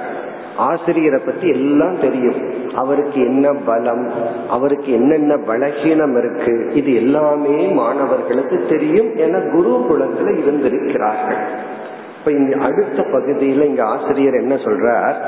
ஆசிரியரை 0.58 1.20
பத்தி 1.26 1.48
எல்லாம் 1.48 2.00
தெரியும். 2.00 2.40
அவருக்கு 2.76 3.20
என்ன 3.22 3.54
பலம் 3.66 4.06
அவருக்கு 4.50 4.92
என்னென்ன 4.92 5.36
பலகீனம் 5.36 6.18
இருக்கு 6.18 6.56
இது 6.74 6.96
எல்லாமே 6.96 7.68
மாணவர்களுக்கு 7.68 8.66
தெரியும் 8.70 9.12
என 9.16 9.40
குரு 9.40 9.74
குலத்துல 9.90 10.38
இருந்திருக்கிறார்கள். 10.38 11.42
இப்ப 12.20 12.32
இங்க 12.32 12.66
அடுத்த 12.66 13.00
பகுதியில 13.14 13.66
இங்க 13.66 13.84
ஆசிரியர் 13.86 14.42
என்ன 14.42 14.56
சொல்றார்? 14.56 15.20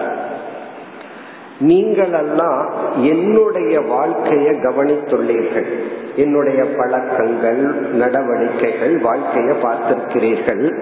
நீங்களெல்லாம் 1.60 2.66
என்னுடைய 3.02 3.82
வாழ்க்கையை 3.82 4.54
கவனித்துள்ளீர்கள். 4.54 5.70
என்னுடைய 6.16 6.66
பழக்கங்கள் 6.78 7.62
நடவடிக்கைகள் 7.94 8.98
வாழ்க்கையை 8.98 9.56
பார்த்திருக்கிறீர்கள். 9.64 10.74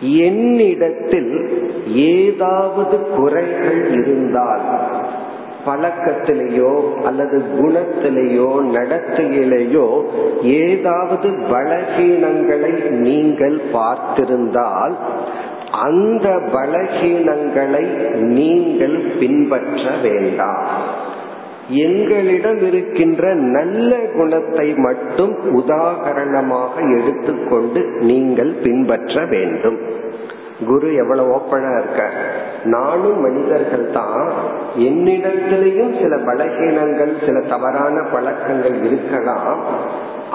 என்னிடத்தில் 0.00 1.32
ஏதாவது 1.94 2.98
குறைகள் 3.16 3.92
இருந்தால் 3.92 4.64
பழக்கத்திலேயோ 5.66 7.02
அல்லது 7.04 7.42
குணத்திலேயோ 7.56 8.50
நடத்தையிலேயோ 8.76 10.02
ஏதாவது 10.42 11.28
பலகீனங்களை 11.28 12.90
நீங்கள் 12.90 13.60
பார்த்திருந்தால் 13.72 14.94
அந்த 15.70 16.40
பலகீனங்களை 16.52 17.84
நீங்கள் 18.20 18.96
பின்பற்ற 19.20 19.90
வேண்டாம். 20.02 20.66
எங்களிடம் 21.68 22.60
இருக்கின்ற 22.62 23.34
நல்ல 23.34 23.96
குணத்தை 24.16 24.74
மட்டும் 24.74 25.36
உதாகரணமாக 25.54 27.00
எடுத்துக்கொண்டு 27.00 27.86
நீங்கள் 28.00 28.52
பின்பற்ற 28.62 29.24
வேண்டும். 29.24 29.78
குரு 30.66 30.94
எவ்வளவு 30.94 31.36
ஓப்பனா 31.36 31.78
இருக்க? 31.78 32.10
நானும் 32.64 33.20
மனிதர்கள் 33.20 33.90
தான் 33.90 34.28
என்னிடத்திலையும் 34.78 36.02
சில 36.02 36.16
பலகீனங்கள் 36.16 37.26
சில 37.26 37.40
தவறான 37.40 38.02
பழக்கங்கள் 38.12 38.82
இருக்கலாம். 38.82 39.64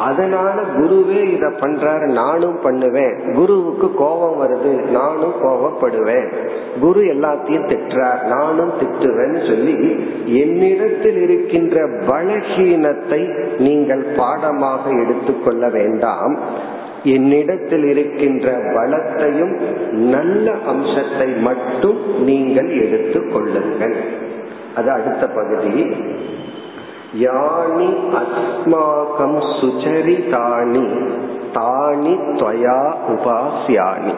அதனால 0.08 0.62
குருவே 0.78 1.22
இத 1.34 1.46
பண்றாரு 1.48 2.06
நானும் 2.12 2.60
பண்ணுவேன். 2.64 3.16
குருவுக்கு 3.34 3.88
கோபம் 3.94 4.38
வருது 4.42 4.72
நானும் 4.90 5.36
கோபப்படுவேன். 5.44 6.30
குரு 6.80 7.02
எல்லாத்தையும் 7.04 7.70
திட்டுறார் 7.72 8.22
நானும் 8.26 8.74
திட்டுவேன்னு 8.82 9.42
சொல்லி 9.48 9.76
என்னிடத்தில் 10.40 11.20
இருக்கின்ற 11.22 11.88
பலகீனத்தை 12.08 13.22
நீங்கள் 13.60 14.04
பாடமாக 14.18 14.90
எடுத்துக்கொள்ள 15.04 15.70
வேண்டாம். 15.70 16.36
என்னிடத்தில் 17.04 17.86
இருக்கின்ற 17.86 18.48
பலத்தையும் 18.76 19.56
நல்ல 19.92 20.52
அம்சத்தை 20.68 21.30
மட்டும் 21.48 22.02
நீங்கள் 22.24 22.70
எடுத்துக் 22.86 23.32
கொள்ளுங்கள். 23.34 23.96
அது 24.76 24.90
அடுத்த 24.92 25.28
பகுதி. 25.28 25.76
யானி 27.20 27.90
அஸ்மாகம் 28.20 29.44
சுச்சரிதானி 29.60 30.86
தானி 31.54 32.14
துவயா 32.40 32.94
உபாசியானி 33.08 34.14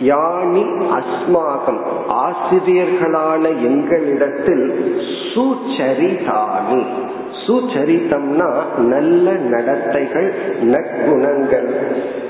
யானி 0.00 0.64
அஸ்மாகம் 0.98 1.80
ஆசிரியர்களான 2.08 3.42
எங்களிடத்தில் 3.48 4.66
சுச்சரிதானி. 5.34 6.82
சுச்சரித்தம்னா 7.46 8.78
நல்ல 8.78 9.32
நடத்தைகள் 9.32 10.34
நற்குணங்கள். 10.62 11.70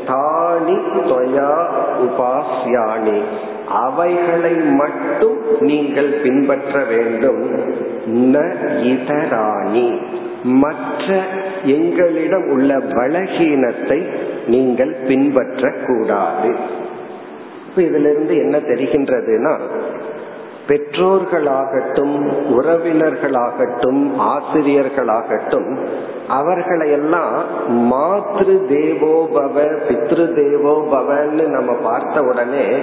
தானி 0.06 0.76
துவயா 1.08 1.66
உபாசியானி 2.04 3.22
அவைகளை 3.70 4.52
மட்டும் 4.52 5.38
நீங்கள் 5.60 6.20
பின்பற்ற 6.22 6.84
வேண்டும். 6.84 7.48
ந 8.06 8.44
இதராணி. 8.80 9.98
மற்ற 10.44 11.22
எங்களிடம் 11.64 12.48
உள்ள 12.48 12.78
பலகீனத்தை 12.78 14.06
நீங்கள் 14.46 14.96
பின்பற்றக்கூடாது. 15.08 16.54
இதிலிருந்து 17.76 18.36
என்ன 18.36 18.58
தெரிகின்றதுன்னா 18.58 19.58
பெற்றோர்களாகட்டும் 20.68 22.28
உறவினர்களாகட்டும் 22.50 24.10
ஆசிரியர்களாகட்டும் 24.18 25.76
அவர்களையெல்லாம் 26.28 27.34
மாத்ரு 27.90 28.54
தேவோபவ 28.68 29.54
பித்ரு 29.88 30.26
தேவோபவன்னு 30.38 31.46
நம்ம 31.46 31.72
பார்த்த 31.72 32.22
உடனே 32.22 32.78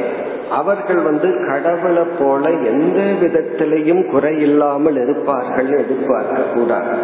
அவர்கள் 0.49 0.97
வந்து 0.97 1.45
கடவுளை 1.47 2.03
போல 2.19 2.49
எந்த 2.49 2.99
விதத்திலையும் 2.99 4.03
குறையில்லாமல் 4.12 5.01
இருப்பார்கள் 5.01 5.77
எதிர்பார்க்க 5.77 6.41
கூடாது. 6.53 6.97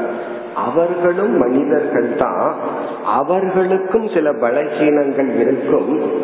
அவர்களும் 0.55 1.37
மனிதர்கள் 1.37 2.15
தான் 2.15 2.55
அவர்களுக்கும் 3.05 4.09
சில 4.13 4.31
பலகீனங்கள் 4.31 5.35
இருக்கும். 5.35 6.19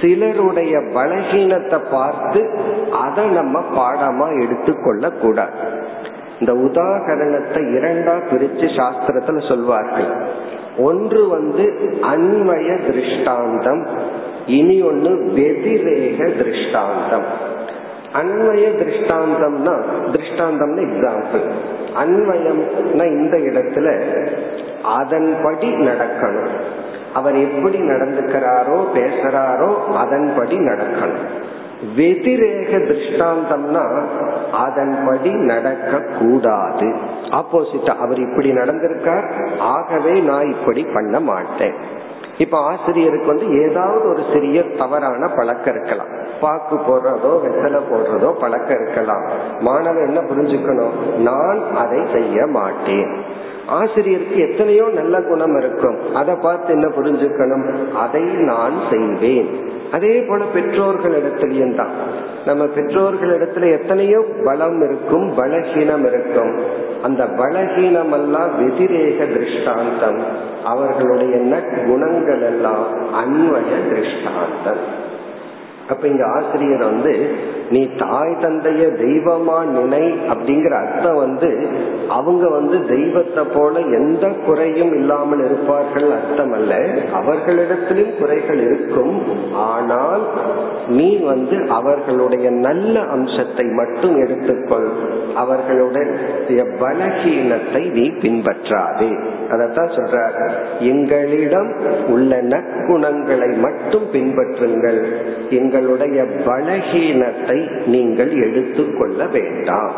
சிலருடைய 0.00 0.78
பலகீனத்தை 0.78 1.78
பார்த்து 1.90 2.50
அதை 2.92 3.26
நம்ம 3.26 3.62
பாடமா 3.76 4.42
எடுத்துக்கொள்ள 4.42 5.10
கூடாது 5.10 5.79
இந்த 6.40 6.52
உதாகரணத்தை 6.66 7.62
இரண்டா 7.76 8.14
பிரிச்சு 8.30 8.66
சாஸ்திரத்துல 8.78 9.48
சொல்வார்கள். 9.48 10.08
ஒன்று 10.78 11.28
வந்து 11.28 11.64
அன்மய 12.02 12.68
திருஷ்டாந்தம் 12.86 13.82
இனி 14.46 14.82
ஒன்று 14.82 15.10
வெதிரேக 15.36 16.18
திருஷ்டாந்தம். 16.38 17.26
அன்மய 18.12 18.64
திருஷ்டாந்தம்னா 18.80 19.74
திருஷ்டாந்தம்னு 20.12 20.82
எக்ஸாம்பிள் 20.88 21.44
அன்வயம்னா 22.02 23.04
இந்த 23.18 23.36
இடத்துல 23.48 23.86
அதன்படி 24.98 25.68
நடக்கணும். 25.88 26.50
அவர் 27.12 27.36
எப்படி 27.36 27.78
நடந்துக்கிறாரோ 27.78 28.78
பேசுறாரோ 28.94 29.70
அதன்படி 29.94 30.56
நடக்கணும். 30.58 31.24
வெதிரேக 31.96 32.78
திருஷ்டாந்தம்னா 32.78 33.84
அதன்படி 34.52 35.30
நடக்க 35.30 35.98
கூடாது 35.98 36.94
ஆப்போசிட்டா 37.30 37.96
அவர் 37.96 38.18
இப்படி 38.18 38.52
நடந்திருக்கார் 38.52 39.26
ஆகவே 39.58 40.20
நான் 40.20 40.50
இப்படி 40.50 40.86
பண்ண 40.94 41.20
மாட்டேன். 41.20 41.74
இப்ப 42.38 42.58
ஆசிரியருக்கு 42.58 43.26
வந்து 43.26 43.70
ஏதாவது 43.70 44.08
ஒரு 44.08 44.22
சிறிய 44.32 44.62
தவறான 44.62 45.28
பழக்கம் 45.28 45.74
இருக்கலாம். 45.74 46.06
பாக்கு 46.40 46.76
போடுறதோ 46.76 47.32
வெத்தலை 47.44 47.80
போடுறதோ 47.90 48.32
பழக்கம் 48.40 48.80
இருக்கலாம். 48.80 49.24
மாணவன் 49.60 50.06
என்ன 50.06 50.20
புரிஞ்சுக்கணும்? 50.20 51.18
நான் 51.18 51.76
அதை 51.76 52.00
செய்ய 52.12 52.46
மாட்டேன். 52.46 53.38
ஆசிரியருக்கு 53.68 54.48
எத்தனையோ 54.48 54.88
நல்ல 54.94 55.20
குணம் 55.20 55.58
இருக்கும். 55.58 56.14
அதை 56.14 56.34
பார்த்து 56.34 56.72
என்ன 56.72 56.88
புரிஞ்சுக்கணும்? 56.88 57.94
அதை 57.94 58.22
நான் 58.22 58.72
செய்வேன். 58.90 59.48
அதே 59.92 60.20
போல 60.20 60.44
பெற்றோர்களிடத்திலையும் 60.54 61.74
தான் 61.74 61.90
நம்ம 62.46 62.64
பெற்றோர்களிடத்துல 62.64 63.70
எத்தனையோ 63.70 64.24
பலம் 64.44 64.82
இருக்கும் 64.82 65.36
பலகீனம் 65.36 66.06
இருக்கும். 66.06 66.54
அந்த 67.02 67.24
பலகீனம் 67.24 68.12
எல்லாம் 68.12 68.50
வெதிரேக 68.60 69.32
திருஷ்டாந்தம். 69.32 70.20
அவர்களுடைய 70.64 71.36
நற்குணங்கள் 71.36 72.42
எல்லாம் 72.42 72.86
அன்வய 73.14 73.70
திருஷ்டாந்தம். 73.88 75.08
அப்ப 75.90 76.08
இங்க 76.08 76.24
ஆசிரியர் 76.26 76.84
வந்து 76.84 77.14
நீ 77.70 77.88
தாய் 77.98 78.36
தந்தைய 78.40 78.84
தெய்வமா 79.02 79.58
நினை 79.64 80.04
அப்படிங்கிற 80.28 80.72
அர்த்தம் 80.86 81.16
வந்து 81.16 81.50
அவங்க 82.08 82.48
வந்து 82.48 82.76
தெய்வத்தை 82.86 83.44
போல 83.54 83.80
எந்த 83.80 84.28
குறையும் 84.46 84.92
இல்லாமல் 84.94 85.44
இருப்பார்கள் 85.44 86.08
அர்த்தம் 86.10 86.52
அல்ல. 86.52 86.74
அவர்களிடத்திலும் 87.12 88.14
குறைகள் 88.18 88.60
இருக்கும். 88.60 89.14
ஆனால் 89.54 90.24
நீ 90.88 91.16
வந்து 91.16 91.56
அவர்களுடைய 91.68 92.50
நல்ல 92.50 93.00
அம்சத்தை 93.00 93.66
மட்டும் 93.66 94.16
எடுத்துக்கொள். 94.22 94.88
அவர்களுடைய 95.34 96.62
பலகீனத்தை 96.80 97.82
நீ 97.92 98.06
பின்பற்றாதே. 98.22 99.12
அதத்தான் 99.50 99.94
சொல்றார். 99.96 100.38
எங்களிடம் 100.78 101.72
உள்ள 102.08 102.42
நற்குணங்களை 102.42 103.50
மட்டும் 103.56 104.06
பின்பற்றுங்கள். 104.12 105.00
எங்கள் 105.50 105.79
உங்களுடைய 105.80 106.22
பலகீனத்தை 106.46 107.56
நீங்கள் 107.86 108.32
எடுத்துக்கொள்ள 108.46 109.26
வேண்டாம். 109.26 109.94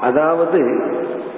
அதாவது 0.00 0.60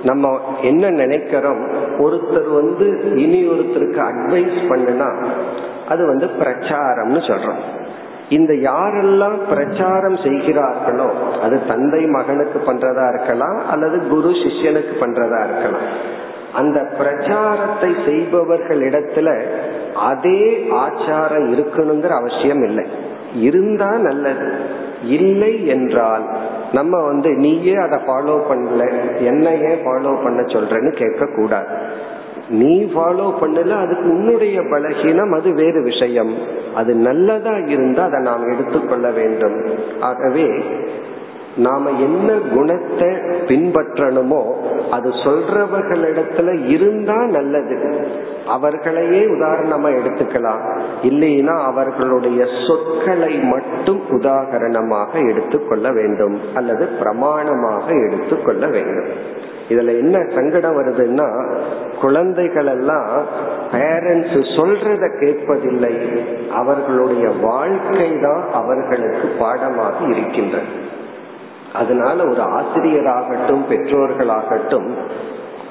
நம்ம 0.04 0.30
என்ன 0.62 0.90
நினைக்கிறோம்? 0.90 1.60
ஒருத்தர் 1.98 2.48
வந்து 2.60 2.86
இனி 3.16 3.40
ஒருத்தருக்கு 3.48 4.00
அட்வைஸ் 4.10 4.58
பண்ணுனா 4.70 5.10
அது 5.88 6.02
வந்து 6.06 6.26
பிரச்சாரம்னு 6.40 7.22
சொல்றோம். 7.30 7.62
இந்த 8.28 8.52
யாரெல்லாம் 8.68 9.38
பிரச்சாரம் 9.48 10.16
செய்கிறார்களோ 10.16 11.08
அது 11.42 11.58
தந்தை 11.66 12.02
மகனுக்கு 12.06 12.60
பண்றதா 12.72 13.06
இருக்கலாம் 13.14 13.58
அல்லது 13.70 13.98
குரு 14.08 14.30
சிஷ்யனுக்கு 14.30 14.94
பண்றதா 15.04 15.40
இருக்கலாம். 15.48 15.88
அந்த 16.56 16.78
பிரச்சாரத்தை 16.98 17.90
செய்பவர்களிடத்துல 18.06 19.28
அதே 20.10 20.40
ஆச்சாரம் 20.70 21.48
இருக்கணுங்கிற 21.54 22.12
அவசியம் 22.20 22.62
இல்லை. 22.62 22.84
இருந்தா 23.40 23.90
நல்லது. 23.98 24.48
இல்லை 25.06 25.66
என்றால் 25.66 26.24
நம்ம 26.72 27.00
வந்து 27.06 27.30
நீயே 27.36 27.74
அதை 27.76 27.98
ஃபாலோ 28.06 28.36
பண்ணல 28.50 28.82
என்னையே 29.20 29.72
ஃபாலோ 29.84 30.12
பண்ண 30.24 30.40
சொல்றேன்னு 30.54 30.92
கேட்க 30.92 31.26
கூடாது 31.36 31.72
நீ 32.48 32.72
ஃபாலோ 32.84 33.26
பண்ணல 33.40 33.72
அதுக்கு 33.84 34.06
உன்னுடைய 34.10 34.60
பலகீனம் 34.60 35.32
அது 35.34 35.52
வேறு 35.52 35.82
விஷயம். 35.82 36.32
அது 36.74 36.92
நல்லதா 37.08 37.54
இருந்தா 37.66 38.02
அதை 38.04 38.20
நாம் 38.20 38.50
எடுத்துக்கொள்ள 38.52 39.06
வேண்டும். 39.10 39.56
ஆகவே 40.00 40.48
நாம 41.56 41.90
என்ன 41.90 42.32
குணத்தை 42.54 43.08
பின்பற்றணுமோ 43.48 44.42
அது 44.90 45.08
சொல்றவர்களிடத்துல 45.08 46.68
இருந்தா 46.68 47.24
நல்லது. 47.24 48.06
அவர்களையே 48.46 49.22
உதாரணமா 49.24 49.88
எடுத்துக்கலாம். 49.88 50.60
இல்லைன்னா 51.02 51.62
அவர்களுடைய 51.62 52.46
சொற்களை 52.66 53.34
மட்டும் 53.34 54.02
உதாகரணமாக 54.10 55.28
எடுத்துக்கொள்ள 55.28 55.92
வேண்டும். 55.92 56.40
அல்லது 56.54 56.88
பிரமாணமாக 57.00 58.06
எடுத்துக்கொள்ள 58.06 58.66
வேண்டும். 58.66 59.08
இதுல 59.68 59.86
என்ன 59.86 60.26
சங்கடம் 60.34 60.76
வருதுன்னா 60.76 61.44
குழந்தைகள் 62.00 62.66
எல்லாம் 62.66 63.10
பேரண்ட்ஸ் 63.72 64.56
சொல்றத 64.56 65.08
கேட்பதில்லை. 65.20 65.94
அவர்களுடைய 66.50 67.28
வாழ்க்கை 67.28 68.20
தான் 68.20 68.42
அவர்களுக்கு 68.52 69.28
பாடமாக 69.38 70.04
இருக்கின்றது. 70.06 70.94
அதனால 71.78 72.18
ஒரு 72.24 72.42
ஆசிரியராகட்டும் 72.58 73.64
பெற்றோர்களாகட்டும் 73.70 74.90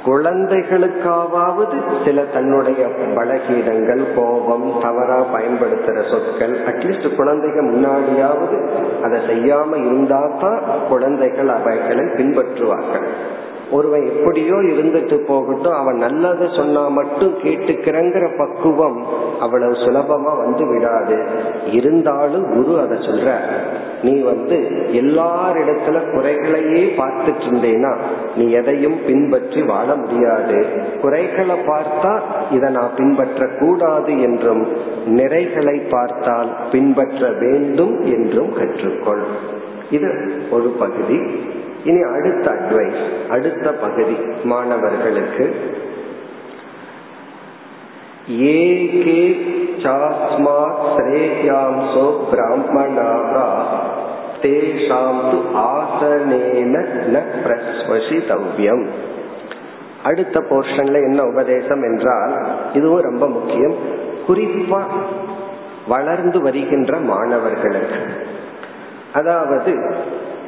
குழந்தைகளுக்காவது 0.06 1.78
சில 2.06 2.24
தன்னுடைய 2.34 2.82
பலகீனங்கள் 3.16 4.04
கோபம் 4.16 4.66
தவறா 4.82 5.20
பயன்படுத்துற 5.34 5.98
சொற்கள் 6.10 6.54
அட்லீஸ்ட் 6.66 7.16
குழந்தைகள் 7.16 7.70
முன்னாடியாவது 7.70 8.58
அதை 9.04 9.20
செய்யாம 9.30 9.72
இருந்தா 9.86 10.22
தான் 10.42 10.60
குழந்தைகள் 10.90 11.50
அவைகளை 11.50 12.06
பின்பற்றுவார்கள். 12.18 13.08
ஒருவன் 13.72 14.06
எப்படியோ 14.06 14.54
இருந்துட்டு 14.54 15.16
போகட்டும் 15.16 15.74
அவன் 15.74 15.96
நல்லதை 15.96 16.48
சொன்னா 16.56 16.88
மட்டும் 16.88 17.34
கேட்டுக்கிறங்கிற 17.44 18.38
பக்குவம் 18.38 19.06
அவ்வளவு 19.40 19.72
சுலபமா 19.72 20.38
வந்து 20.38 20.68
விடாது. 20.68 21.18
இருந்தாலும் 21.72 22.46
குரு 22.54 22.80
அதை 22.80 22.98
சொல்ற 22.98 23.34
நீ 24.02 24.22
வந்து 24.22 24.56
எல்லாரிடத்துல 24.92 25.98
குறைகளையே 26.12 26.84
பார்த்துட்டு 26.98 27.46
இருந்தேனா 27.46 27.96
நீ 28.36 28.50
எதையும் 28.50 28.98
பின்பற்றி 29.06 29.62
வாழ 29.62 29.96
முடியாது. 29.96 30.66
குறைகளை 31.02 31.56
பார்த்தா 31.56 32.20
இதை 32.52 32.70
நான் 32.70 32.96
பின்பற்ற 32.98 33.48
கூடாது 33.60 34.22
என்றும் 34.22 34.68
நிறைகளை 35.06 35.90
பார்த்தால் 35.90 36.50
பின்பற்ற 36.72 37.30
வேண்டும் 37.40 38.06
என்றும் 38.06 38.54
கற்றுக்கொள். 38.58 39.24
இது 39.90 40.32
ஒரு 40.52 40.70
பகுதி. 40.80 41.20
இனி 41.90 42.02
அடுத்த 42.16 42.46
அட்வைஸ் 42.52 43.02
அடுத்த 43.30 43.68
பகுதி 43.84 44.16
மாணவர்களுக்கு. 44.44 45.46
ஏகே 48.52 49.24
சாஸ்மாத் 49.84 50.86
ஸ்ரேயாம்சோ 50.94 52.06
பிராமணாகா 52.32 53.48
தேஷாம் 54.44 55.22
து 55.32 55.38
ஆசனேன 55.74 56.76
ந 57.14 57.22
பிரஸ்வசிதவ்யம் 57.44 58.86
அடுத்த 60.04 60.40
போர்ஷன்ல 60.50 60.98
என்ன 61.10 61.20
உபதேசம் 61.24 61.84
என்றால் 61.90 62.34
இதுவும் 62.74 63.06
ரொம்ப 63.10 63.26
முக்கியம். 63.28 63.78
குறிப்பா 64.28 64.82
வளர்ந்து 65.88 66.38
வருகின்ற 66.42 66.98
மாணவர்களுக்கு. 67.12 68.02
அதாவது 69.14 69.74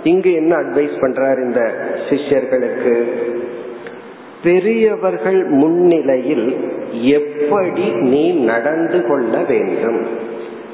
இங்கு 0.03 0.33
என்ன 0.33 0.55
அட்வைஸ் 0.55 0.99
பண்றார் 1.01 1.43
இந்த 1.43 1.73
சிஷ்யர்களுக்கு? 2.09 3.03
பெரியவர்கள் 4.43 5.43
முன்னிலையில் 5.43 6.71
எப்படி 6.91 7.91
நீ 7.93 8.31
நடந்து 8.31 9.07
கொள்ள 9.07 9.37
வேண்டும்? 9.37 10.07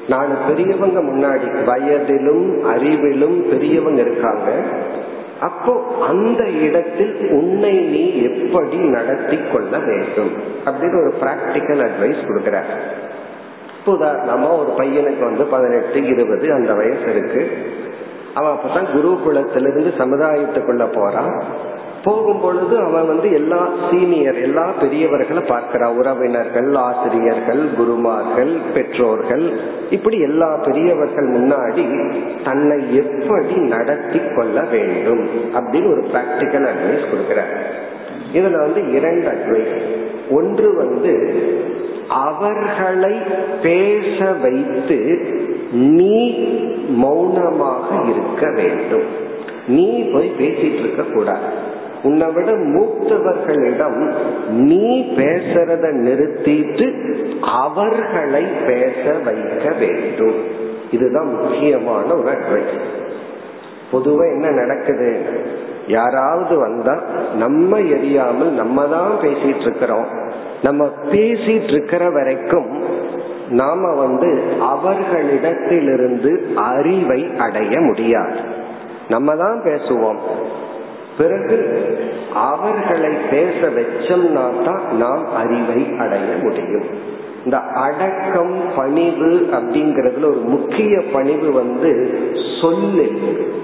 நாலு 0.08 0.34
பெரியவங்க 0.48 1.00
முன்னாடி 1.00 1.64
வயதிலும் 1.64 2.74
அறிவிலும் 2.74 3.48
பெரியவங்க 3.48 4.00
இருக்காங்க. 4.00 4.50
அப்போ 5.40 5.82
அந்த 6.00 6.48
இடத்தில் 6.48 7.30
உன்னை 7.30 7.72
நீ 7.72 8.22
எப்படி 8.22 8.76
நடத்தி 8.76 9.38
கொள்ள 9.52 9.78
வேண்டும்? 9.78 10.30
அப்படின்னு 10.64 11.00
ஒரு 11.00 11.14
பிராக்டிக்கல் 11.20 11.86
அட்வைஸ் 11.86 12.26
கொடுக்கிறார். 12.26 13.02
உதாரணமா 13.86 14.58
ஒரு 14.58 14.74
பையனுக்கு 14.78 15.20
வந்து 15.20 15.44
பதினெட்டு 15.44 16.06
இருபது 16.06 16.52
அந்த 16.52 16.74
வயசு 16.74 17.02
இருக்கு. 17.02 17.50
அவன் 18.34 18.56
அப்பதான் 18.56 18.88
குருகுலத்திலிருந்து 18.94 19.90
சமுதாயத்துக்குள்ள 19.98 20.84
போறான். 20.94 21.44
போகும் 22.04 22.40
பொழுது 22.40 22.78
அவன் 22.78 23.06
வந்து 23.06 23.32
எல்லா 23.32 23.68
சீனியர் 23.90 24.40
எல்லா 24.40 24.72
பெரியவர்களை 24.80 25.42
பார்க்கிறான் 25.46 25.96
உறவினர்கள் 25.96 26.74
ஆசிரியர்கள் 26.74 27.62
குருமார்கள் 27.76 28.52
பெற்றோர்கள். 28.74 29.52
இப்படி 29.90 30.18
எல்லா 30.18 30.56
பெரியவர்கள் 30.64 31.28
முன்னாடி 31.30 31.84
தன்னை 32.44 32.96
எப்படி 32.96 33.54
நடத்தி 33.54 34.20
கொள்ள 34.36 34.60
வேண்டும் 34.62 35.28
அப்படின்னு 35.54 35.90
ஒரு 35.90 36.04
பிராக்டிக்கல் 36.12 36.68
அட்வைஸ் 36.72 37.08
கொடுக்கிறார். 37.12 37.54
இதுல 38.32 38.58
வந்து 38.58 38.92
இரண்டு 38.92 39.28
அட்வைஸ் 39.30 39.74
ஒன்று 40.30 40.76
வந்து 40.76 41.14
அவர்களை 42.08 43.14
பேச 43.62 44.32
வைத்து 44.32 44.98
நீ 45.74 46.16
மௌனமாக 46.88 47.86
இருக்க 48.08 48.50
வேண்டும். 48.50 49.06
நீ 49.66 49.86
போய் 50.12 50.34
பேசிட்டு 50.38 50.78
இருக்க 50.78 51.02
கூடாது 51.02 51.72
உன்னை 52.02 52.26
விட 52.32 52.50
மூத்தவர்களிடம் 52.52 54.00
நீ 54.48 55.00
பேசுறத 55.16 55.84
நிறுத்திட்டு 56.06 56.86
அவர்களை 57.42 58.42
பேச 58.66 59.12
வைக்க 59.24 59.72
வேண்டும். 59.78 60.38
இதுதான் 60.90 61.30
முக்கியமான 61.40 62.14
ஒரு 62.14 62.28
அட்வைஸ் 62.30 62.76
பொதுவா 63.92 64.24
என்ன 64.34 64.50
நடக்குது? 64.50 65.10
யாராவது 65.86 66.58
வந்தா 66.58 67.02
நம்ம 67.34 67.78
எரியாமல் 67.78 68.52
நம்ம 68.52 68.86
தான் 68.86 69.12
பேசிட்டு 69.22 69.60
இருக்கிறோம் 69.60 70.06
நம்ம 70.62 70.84
பேசிட்டு 71.10 71.72
இருக்கிற 71.72 72.10
வரைக்கும் 72.10 72.68
நாம 73.50 73.94
வந்து 73.94 74.42
அவர்களிடத்திலிருந்து 74.60 76.54
அறிவை 76.54 77.30
அடைய 77.38 77.80
முடியாது. 77.80 78.36
நம்ம 79.08 79.36
தான் 79.36 79.60
பேசுவோம். 79.64 80.18
பிறகு 81.18 81.88
அவர்களை 82.34 83.10
பேச 83.30 83.68
வச்சோம்னா 83.68 84.64
தான் 84.64 84.96
நாம் 84.96 85.26
அறிவை 85.36 85.98
அடைய 85.98 86.24
முடியும். 86.42 87.12
இந்த 87.44 87.56
அடக்கம் 87.58 88.60
பணிவு 88.76 89.48
அப்படிங்கறதுல 89.52 90.24
ஒரு 90.24 90.40
முக்கிய 90.44 91.00
பணிவு 91.12 91.52
வந்து 91.52 92.18
சொல்லு. 92.60 93.12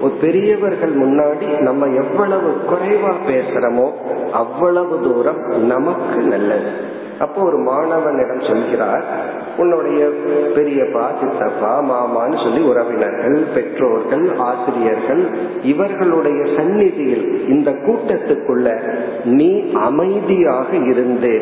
ஒரு 0.01 0.13
பெரியவர்கள் 0.21 0.95
முன்னாடி 0.95 1.59
நம்ம 1.59 1.85
எவ்வளவு 1.85 2.55
குறைவா 2.69 3.13
பேசுறோமோ 3.27 3.91
அவ்வளவு 4.31 4.99
தூரம் 5.01 5.65
நமக்கு 5.65 6.21
நல்லது. 6.21 6.99
அப்போ 7.21 7.39
ஒரு 7.43 7.57
மாணவனிடம் 7.57 8.47
சொல்கிறார் 8.47 9.03
உன்னுடைய 9.57 10.01
பெரியப்பா 10.55 11.03
சித்தப்பா 11.19 11.71
மாமான்னு 11.89 12.37
சொல்லி 12.43 12.61
உறவினர்கள் 12.61 13.37
பெற்றோர்கள் 13.55 14.25
ஆசிரியர்கள் 14.37 15.23
இவர்களுடைய 15.61 16.41
சந்நிதியில் 16.57 17.25
இந்த 17.47 17.71
கூட்டத்துக்குள்ள 17.85 18.67
நீ 19.23 19.51
அமைதியாக 19.73 20.69
இருந்து 20.91 21.33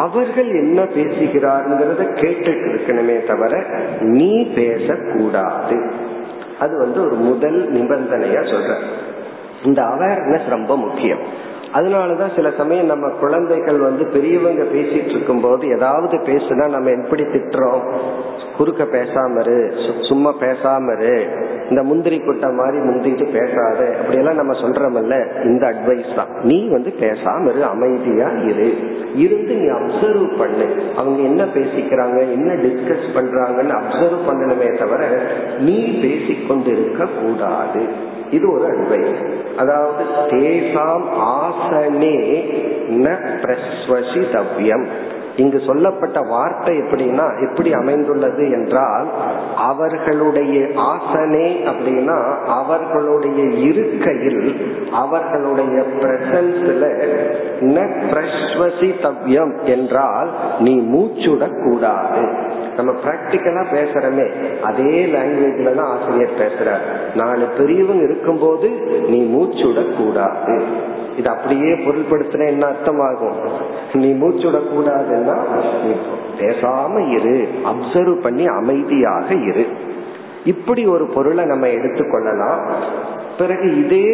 அவர்கள் 0.00 0.50
என்ன 0.62 0.80
பேசுகிறாருங்கிறத 0.96 2.04
கேட்டுட்டு 2.22 2.66
இருக்கணுமே 2.72 3.18
தவிர 3.26 3.62
நீ 4.00 4.32
பேசக்கூடாது. 4.54 5.78
அது 6.58 6.74
வந்து 6.78 6.98
ஒரு 7.04 7.16
முதல் 7.28 7.60
நிபந்தனையா 7.72 8.42
சொல்ற. 8.52 8.72
இந்த 9.64 9.80
அவேர்னஸ் 9.82 10.48
ரொம்ப 10.48 10.76
முக்கியம். 10.76 11.22
அதனாலதான் 11.74 12.34
சில 12.36 12.50
சமயம் 12.50 12.86
நம்ம 12.86 13.08
குழந்தைகள் 13.08 13.78
வந்து 13.78 14.04
பெரியவங்க 14.06 14.62
பேசிட்டு 14.62 15.10
இருக்கும் 15.10 15.40
போது 15.40 15.68
ஏதாவது 15.68 16.16
பேசுனா 16.16 16.68
நம்ம 16.68 16.90
எப்படி 16.90 17.22
திட்டுறோம்? 17.22 17.82
குறுக்க 18.56 18.84
பேசாம 18.84 19.40
இரு 19.40 19.74
சும்மா 20.00 20.34
பேசாம 20.40 21.00
இரு 21.00 21.26
இந்த 21.70 21.82
முந்திரி 21.82 22.20
குட்டை 22.20 22.50
மாதிரி 22.50 22.78
முந்திட்டு 22.78 23.26
பேசாத 23.32 23.96
அப்படியெல்லாம் 23.98 24.34
நம்ம 24.34 24.52
சொல்றோம்ல 24.52 25.44
இந்த 25.44 25.66
அட்வைஸ் 25.66 26.14
தான். 26.14 26.28
நீ 26.42 26.68
வந்து 26.68 26.92
பேசாம 27.00 27.48
இரு 27.48 27.64
அமைதியா 27.64 28.28
இரு. 28.28 28.68
இருந்து 29.14 29.54
நீ 29.54 29.66
அப்சர்வ் 29.68 30.38
பண்ணு. 30.38 30.66
அவங்க 30.96 31.22
என்ன 31.22 31.44
பேசிக்கிறாங்க 31.44 32.18
என்ன 32.32 32.52
டிஸ்கஸ் 32.54 33.08
பண்றாங்கன்னு 33.14 33.78
அப்சர்வ் 33.80 34.28
பண்ணணுமே 34.28 34.78
தவிர 34.78 35.08
நீ 35.58 35.98
பேசிக்கொண்டு 36.02 36.70
இருக்க 36.70 37.04
கூடாது 37.04 38.08
இது 38.30 38.52
ஒரு 38.52 38.66
அட்வைஸ் 38.68 39.22
அதாவது 39.56 40.04
தேசாம் 40.28 41.06
ஆசனே 41.60 42.16
ந 43.04 43.16
பிரஸ்வசிதவ்யம். 43.42 44.84
இங்கு 45.36 45.60
சொல்லப்பட்ட 45.66 46.20
வார்த்தை 46.20 46.76
எப்படின்னா 46.78 47.50
எப்படி 47.50 47.72
அமைந்துள்ளது 47.72 48.50
என்றால் 48.50 49.06
அவர்களுடைய 49.56 50.56
ஆசனே 50.94 51.46
அப்படின்னா 51.70 52.16
அவர்களுடைய 52.46 53.42
இருக்கையில் 53.68 54.42
அவர்களுடைய 54.92 55.76
பிரசன்ஸ்ல 56.00 56.84
ந 57.60 57.86
பிரஸ்வசிதவ்யம் 58.12 59.54
என்றால் 59.64 60.30
நீ 60.58 60.74
மூச்சுடக்கூடாது. 60.94 62.24
நம்ம 62.76 62.92
பிராக்டிக்கலா 63.04 63.62
பேசுறமே 63.72 64.26
அதே 64.62 65.06
லாங்குவேஜ்ல 65.06 65.74
தான் 65.74 65.86
ஆசிரியர் 65.86 66.38
பேசுறார். 66.38 66.84
நாலு 67.14 67.46
பெரியவங்க 67.58 68.02
இருக்கும்போது 68.02 68.68
நீ 69.08 69.18
மூச்சுட 69.22 69.96
கூடாது 69.96 70.62
இது 71.16 71.28
அப்படியே 71.28 71.72
பொருள்படுத்தின 71.72 72.46
என்ன 72.46 72.66
அர்த்தமாகும்? 72.66 73.38
நீ 73.92 74.10
மூச்சுட 74.12 74.58
கூடாதுன்னா 74.72 75.36
நீ 75.84 75.92
பேசாம 76.38 77.10
இரு. 77.10 77.48
அப்சர்வ் 77.64 78.22
பண்ணி 78.22 78.46
அமைதியாக 78.46 79.34
இரு. 79.34 79.66
இப்படி 80.44 80.86
ஒரு 80.86 81.06
பொருளை 81.06 81.44
நம்ம 81.44 81.66
எடுத்துக்கொள்ளலாம் 81.66 82.60
பிறகு 83.38 83.84
இதே 83.84 84.06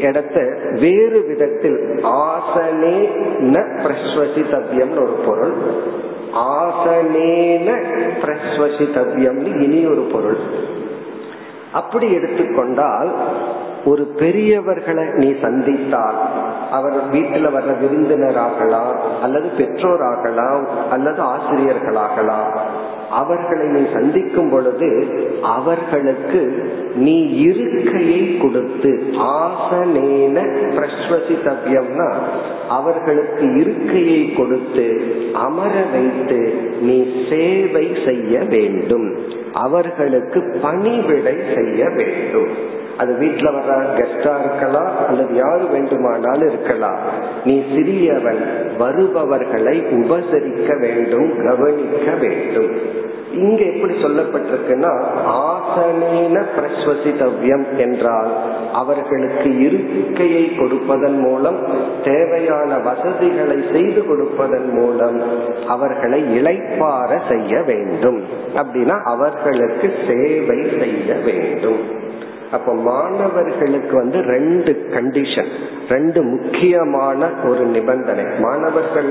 இடத்த 0.00 0.40
வேறு 0.70 1.24
விதத்தில் 1.26 1.78
ஆசனே 2.02 2.96
ந 3.40 3.62
பிரஸ்வசிதவ்யம்னு 3.84 5.02
ஒரு 5.02 5.16
பொருள் 5.26 5.54
ஆசனேன 6.34 7.68
பிரஸ்வசிதவ்யம்னு 8.22 9.62
இனி 9.62 9.86
ஒரு 9.86 10.02
பொருள். 10.12 10.40
அப்படி 11.72 12.12
எடுத்துக்கொண்டால் 12.12 13.10
ஒரு 13.84 14.04
பெரியவர்களை 14.18 15.04
நீ 15.14 15.30
சந்தித்தால் 15.42 16.18
அவர் 16.70 17.08
வீட்டில் 17.10 17.46
வர்ற 17.46 17.72
விருந்தினராகலாம் 17.80 18.94
அல்லது 19.22 19.48
பெற்றோராகலாம் 19.58 20.64
அல்லது 20.90 21.22
ஆசிரியர்களாகலாம் 21.22 22.48
அவர்களை 23.10 23.66
நீ 23.66 23.82
சந்திக்கும் 23.92 24.50
பொழுது 24.50 24.90
அவர்களுக்கு 25.42 26.40
நீ 26.94 27.16
இருக்கையை 27.22 28.38
கொடுத்து 28.38 28.92
ஆசனேன 29.12 30.36
விஸ்வசித்தவ்யம்னா 31.04 32.12
அவர்களுக்கு 32.68 33.54
இருக்கையை 33.54 34.32
கொடுத்து 34.32 35.02
அமர 35.32 35.70
வைத்து 35.92 36.54
நீ 36.80 37.26
சேவை 37.30 37.96
செய்ய 38.06 38.38
வேண்டும். 38.38 39.14
அவர்களுக்கு 39.52 40.58
பணிவிடை 40.62 41.36
செய்ய 41.54 41.88
வேண்டும். 41.88 42.48
அது 42.96 43.12
வீட்டுல 43.20 43.50
வர்ற 43.50 43.84
கெஸ்டா 43.96 44.44
இருக்கலாம் 44.44 45.06
அல்லது 45.06 45.34
யாரு 45.34 45.66
வேண்டுமானாலும் 45.66 46.48
இருக்கலாம். 46.48 46.98
நீ 47.44 47.64
சிறியவன் 47.74 48.42
வருபவர்களை 48.78 49.80
உபசரிக்க 49.80 50.80
வேண்டும் 50.80 51.44
கவனிக்க 51.44 52.14
வேண்டும். 52.14 52.70
இங்க 53.36 53.64
எப்படி 53.64 53.94
சொல்லப்பட்டிருக்குன்னா 54.02 54.92
ஆசனேன 55.46 56.42
பிரஸ்வசிதவ்யம் 56.56 57.66
என்றால் 57.76 58.30
அவர்களுக்கு 58.72 59.58
இருக்கையை 59.58 60.56
கொடுப்பதன் 60.56 61.18
மூலம் 61.18 61.58
தேவையான 62.04 62.78
வசதிகளை 62.78 63.58
செய்து 63.72 64.06
கொடுப்பதன் 64.06 64.70
மூலம் 64.72 65.22
அவர்களை 65.66 66.20
இழைப்பார 66.40 67.10
செய்ய 67.28 67.62
வேண்டும். 67.62 68.20
அப்படின்னா 68.54 68.96
அவர்களுக்கு 69.04 69.90
சேவை 70.08 70.58
செய்ய 70.78 71.14
வேண்டும். 71.14 71.82
அப்ப 72.54 72.74
மாணவர்களுக்கு 72.88 73.94
வந்து 73.96 74.18
ரெண்டு 74.34 74.72
கண்டிஷன் 74.94 75.50
ரெண்டு 75.88 76.20
முக்கியமான 76.22 77.30
ஒரு 77.48 77.64
நிபந்தனை. 77.66 78.24
மாணவர்கள் 78.38 79.10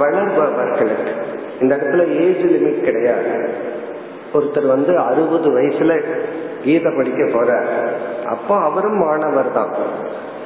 வளர்பவர்களுக்கு. 0.00 1.12
இந்த 1.60 1.72
இடத்துல 1.76 2.04
ஏஜ் 2.24 2.44
லிமிட் 2.54 2.84
கிடையாது. 2.84 3.32
ஒருத்தர் 4.34 4.66
வந்து 4.66 4.92
அறுபது 4.98 5.48
வயசுல 5.58 5.92
கீதை 6.64 6.90
படிக்க 6.96 7.22
போற 7.32 7.50
அப்போ 8.26 8.54
அவரும் 8.58 8.98
மாணவர் 8.98 9.52
தான் 9.52 9.72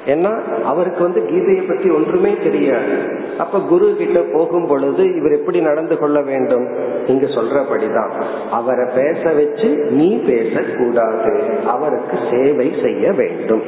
ஏன்னா 0.08 0.62
அவருக்கு 0.64 1.02
வந்து 1.02 1.20
கீதையை 1.20 1.68
பத்தி 1.68 1.90
ஒன்றுமே 1.90 2.36
தெரியாது. 2.42 2.92
அப்ப 3.38 3.58
குரு 3.58 3.94
கிட்ட 3.98 4.20
போகும் 4.32 4.66
பொழுது 4.66 5.16
இவர் 5.16 5.32
எப்படி 5.32 5.60
நடந்து 5.60 5.98
கொள்ள 5.98 6.20
வேண்டும்? 6.20 6.66
நீங்க 7.06 7.26
சொல்றபடிதான். 7.26 8.10
அவரை 8.50 8.84
பேச 8.94 9.32
வச்சு 9.32 9.68
நீ 9.90 10.22
பேசக்கூடாது. 10.26 11.42
அவருக்கு 11.66 12.18
சேவை 12.30 12.74
செய்ய 12.82 13.12
வேண்டும். 13.12 13.62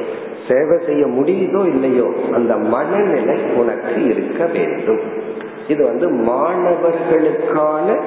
சேவை 0.47 0.77
செய்ய 0.85 1.05
முடியுதோ 1.05 1.67
இல்லையோ 1.67 2.07
அந்த 2.33 2.57
மனநிலை 2.57 3.35
உனக்கு 3.57 4.05
இருக்க 4.05 4.45
வேண்டும். 4.45 4.99
இது 5.67 5.85
வந்து 5.85 6.07
மாணவர்களுக்கான 6.09 7.99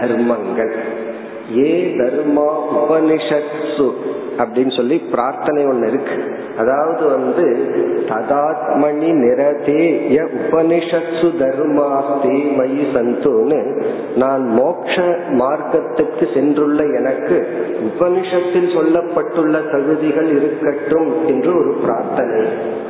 தர்மங்கள். 0.00 0.74
ஏ 1.58 1.94
தர்மா 1.98 2.48
உபனிஷத்சு. 2.72 3.92
அப்படின்னு 4.42 4.72
சொல்லி 4.76 4.96
பிரார்த்தனை 5.14 5.62
ஒன்று 5.66 5.88
இருக்கு. 5.88 6.16
அதாவது 6.58 7.04
வந்து 7.16 7.44
ததாத்மணி 8.10 9.10
நிரதேய 9.24 10.18
உபனிஷத்து 10.38 11.28
தர்மாஸ்தே 11.42 12.36
மயி 12.58 12.84
சந்துன்னு 12.94 13.60
நான் 14.22 14.44
மோக்ஷ 14.60 14.94
மார்க்கத்துக்கு 15.42 16.26
சென்றுள்ள 16.36 16.80
எனக்கு 17.00 17.38
உபனிஷத்தில் 17.88 18.70
சொல்லப்பட்டுள்ள 18.76 19.56
தகுதிகள் 19.70 20.30
இருக்கட்டும் 20.38 21.10
என்று 21.26 21.50
ஒரு 21.60 21.74
பிரார்த்தனை. 21.84 22.40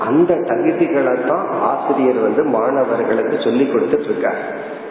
அந்த 0.09 0.35
தகுதிகளை 0.53 1.17
தான் 1.27 1.47
ஆசிரியர் 1.73 2.21
வந்து 2.27 2.45
மாணவர்களுக்கு 2.59 3.37
சொல்லி 3.45 3.65
கொடுத்துட்டு 3.65 4.11
இருக்கார். 4.11 4.43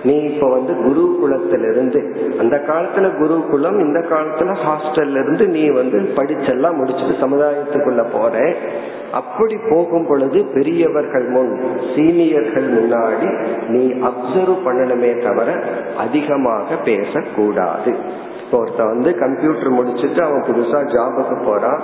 நீ 0.04 0.16
இப்ப 0.20 0.50
வந்து 0.50 0.74
குருகுலத்திலிருந்து 0.86 2.00
அந்த 2.40 2.56
காலத்துல 2.68 3.18
குருகுலம் 3.18 3.78
இந்த 3.80 4.00
காலத்துல 4.00 4.56
ஹாஸ்டல்ல 4.64 5.22
இருந்து 5.24 5.48
நீ 5.48 5.70
வந்து 5.70 6.00
படிச்செல்லாம் 6.16 6.78
முடிச்சுட்டு 6.80 7.16
சமுதாயத்துக்குள்ள 7.26 8.04
போற. 8.12 8.56
அப்படி 9.12 9.56
போகும் 9.70 10.08
பொழுது 10.08 10.40
பெரியவர்கள் 10.54 11.28
முன் 11.28 11.52
சீனியர்கள் 11.96 12.68
முன்னாடி 12.78 13.30
நீ 13.68 13.84
அப்சர்வ் 14.10 14.64
பண்ணணுமே 14.66 15.12
தவிர 15.24 15.50
அதிகமாக 15.98 16.76
பேசக்கூடாது. 16.86 17.94
இப்போ 18.44 18.58
ஒருத்த 18.64 18.86
வந்து 18.86 19.10
கம்ப்யூட்டர் 19.18 19.72
முடிச்சுட்டு 19.72 20.22
அவன் 20.22 20.46
புதுசா 20.50 20.80
ஜாபுக்கு 20.96 21.38
போறான். 21.46 21.82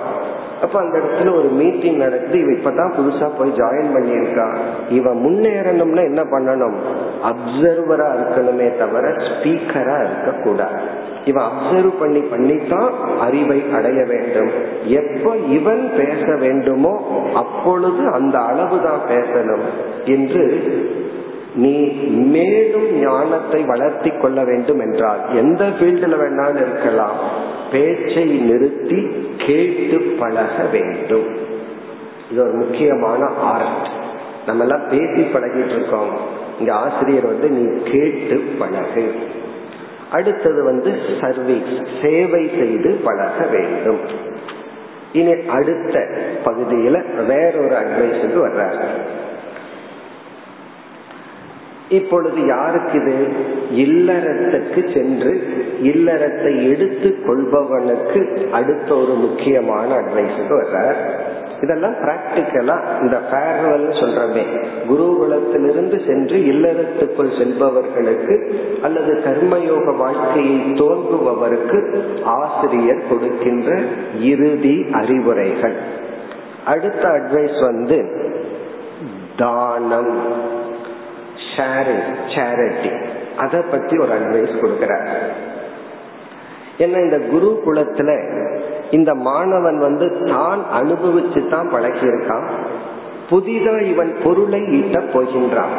அப்ப 0.61 0.79
அந்த 0.79 0.95
இடத்துல 0.97 1.33
ஒரு 1.35 1.49
மீட்டிங் 1.49 1.97
நடத்தி 1.97 2.37
இவ 2.39 2.51
இப்பதான் 2.51 2.95
புதுசா 2.97 3.27
போய் 3.37 3.57
ஜாயின் 3.59 3.91
பண்ணியிருக்கா. 3.95 4.47
இவ 4.89 5.13
முன்னேறணும்னா 5.13 6.03
என்ன 6.03 6.23
பண்ணணும்? 6.23 6.77
அப்சர்வரா 7.29 8.07
இருக்கணுமே 8.17 8.67
தவிர 8.77 9.13
ஸ்பீக்கரா 9.27 9.97
இருக்க 10.03 10.31
கூடாது 10.43 10.81
இவன் 11.25 11.43
அப்சர்வ் 11.43 11.93
பண்ணி 11.99 12.19
பண்ணித்தான் 12.19 12.91
அறிவை 13.19 13.59
அடைய 13.73 13.99
வேண்டும். 14.05 14.51
எப்ப 15.01 15.35
இவன் 15.35 15.83
பேச 15.97 16.35
வேண்டுமோ 16.35 16.93
அப்பொழுது 17.33 18.03
அந்த 18.09 18.37
அளவு 18.39 18.77
தான் 18.81 19.03
பேசணும் 19.09 19.65
என்று 20.05 20.45
நீ 21.55 21.75
மேலும் 22.33 22.89
ஞானத்தை 23.01 23.59
வளர்த்தி 23.65 24.11
கொள்ள 24.21 24.39
வேண்டும் 24.43 24.79
என்றால் 24.79 25.21
எந்த 25.35 25.63
ஃபீல்டில் 25.77 26.19
வேணாலும் 26.21 26.61
இருக்கலாம். 26.65 27.17
பேச்சை 27.71 28.23
நிறுத்தி 28.23 29.07
கேட்டு 29.37 30.15
பழக 30.19 30.63
வேண்டும். 30.71 31.35
இது 32.31 32.41
ஒரு 32.41 32.51
முக்கியமான 32.51 33.25
ஆர்ட். 33.25 33.87
நம்ம 34.45 34.63
எல்லாம் 34.63 34.89
பேசி 34.89 35.21
பழகிட்டு 35.33 35.75
இருக்கோம். 35.75 36.09
இங்க 36.59 36.73
ஆசிரியர் 36.73 37.25
வந்து 37.25 37.49
நீ 37.49 37.91
கேட்டு 37.91 38.35
பழகு. 38.59 39.13
அடுத்தது 40.11 40.63
வந்து 40.63 40.99
சர்வீஸ் 41.21 41.79
சேவை 42.01 42.49
செய்து 42.59 42.99
பழக 43.03 43.45
வேண்டும். 43.45 43.99
இனி 45.13 45.31
அடுத்த 45.47 46.07
பகுதியில 46.45 47.25
வேறொரு 47.25 47.75
அட்வைஸுக்கு 47.75 48.47
வர்றாரு. 48.47 48.83
இப்பொழுது 51.89 52.45
யாருக்கு 52.45 53.01
இது? 53.01 53.27
இல்லறத்துக்கு 53.85 54.93
சென்று 54.93 55.43
இல்லறத்தை 55.83 56.69
எடுத்து 56.69 57.15
கொள்பவனுக்கு 57.27 58.49
அடுத்த 58.49 58.95
ஒரு 58.95 59.13
முக்கியமான 59.13 59.99
அட்வைஸுக்கு 59.99 60.49
வர்றார். 60.49 60.95
இதெல்லாம் 61.61 61.93
பிராக்டிக்கலா 61.93 63.01
இந்த 63.01 63.21
ஃபேர்வெல் 63.31 63.89
சொல்றமே. 63.89 64.43
குருகுலத்திலிருந்து 64.89 66.05
சென்று 66.05 66.37
இல்லறத்துக்குள் 66.37 67.37
செல்பவர்களுக்கு 67.37 68.53
அல்லது 68.81 69.13
கர்மயோக 69.13 69.97
வாழ்க்கையை 69.97 70.55
தோன்றுபவருக்கு 70.55 71.99
ஆசிரியர் 72.23 73.07
கொடுக்கின்ற 73.09 73.81
இறுதி 74.21 74.85
அறிவுரைகள். 74.91 75.75
அடுத்த 76.65 77.07
அட்வைஸ் 77.07 77.61
வந்து 77.61 78.09
தானம். 79.37 80.57
சேரிட்டி 81.59 82.91
அதை 83.37 83.59
பத்தி 83.61 83.97
ஒரு 83.97 84.11
அட்வைஸ் 84.17 84.61
கொடுக்கிறார். 84.61 85.07
ஏன்னா 86.77 86.97
இந்த 87.03 87.17
குரு 87.19 87.61
குலத்துல 87.65 88.09
இந்த 88.91 89.13
மாணவன் 89.13 89.79
வந்து 89.79 90.07
தான் 90.27 90.61
அனுபவிச்சு 90.73 91.49
தான் 91.49 91.71
பழகியிருக்கான். 91.73 92.47
புதிதா 93.29 93.73
இவன் 93.81 94.11
பொருளை 94.23 94.61
ஈட்ட 94.67 94.99
போகின்றான். 94.99 95.75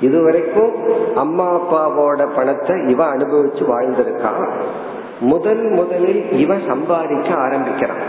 இதுவரைக்கும் 0.00 0.74
அம்மா 1.14 1.46
அப்பாவோட 1.58 2.34
பணத்தை 2.34 2.76
இவன் 2.88 3.12
அனுபவிச்சு 3.16 3.64
வாழ்ந்திருக்கான். 3.72 4.42
முதல் 5.20 5.64
முதலில் 5.70 6.32
இவன் 6.32 6.62
சம்பாதிக்க 6.68 7.34
ஆரம்பிக்கிறான். 7.34 8.02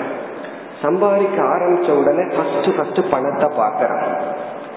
சம்பாதிக்க 0.82 1.42
ஆரம்பிச்ச 1.42 1.90
உடனே 2.00 2.24
ஃபர்ஸ்ட் 2.36 2.70
ஃபர்ஸ்ட் 2.78 3.12
பணத்தை 3.12 3.50
பாக்கிறான் 3.58 4.08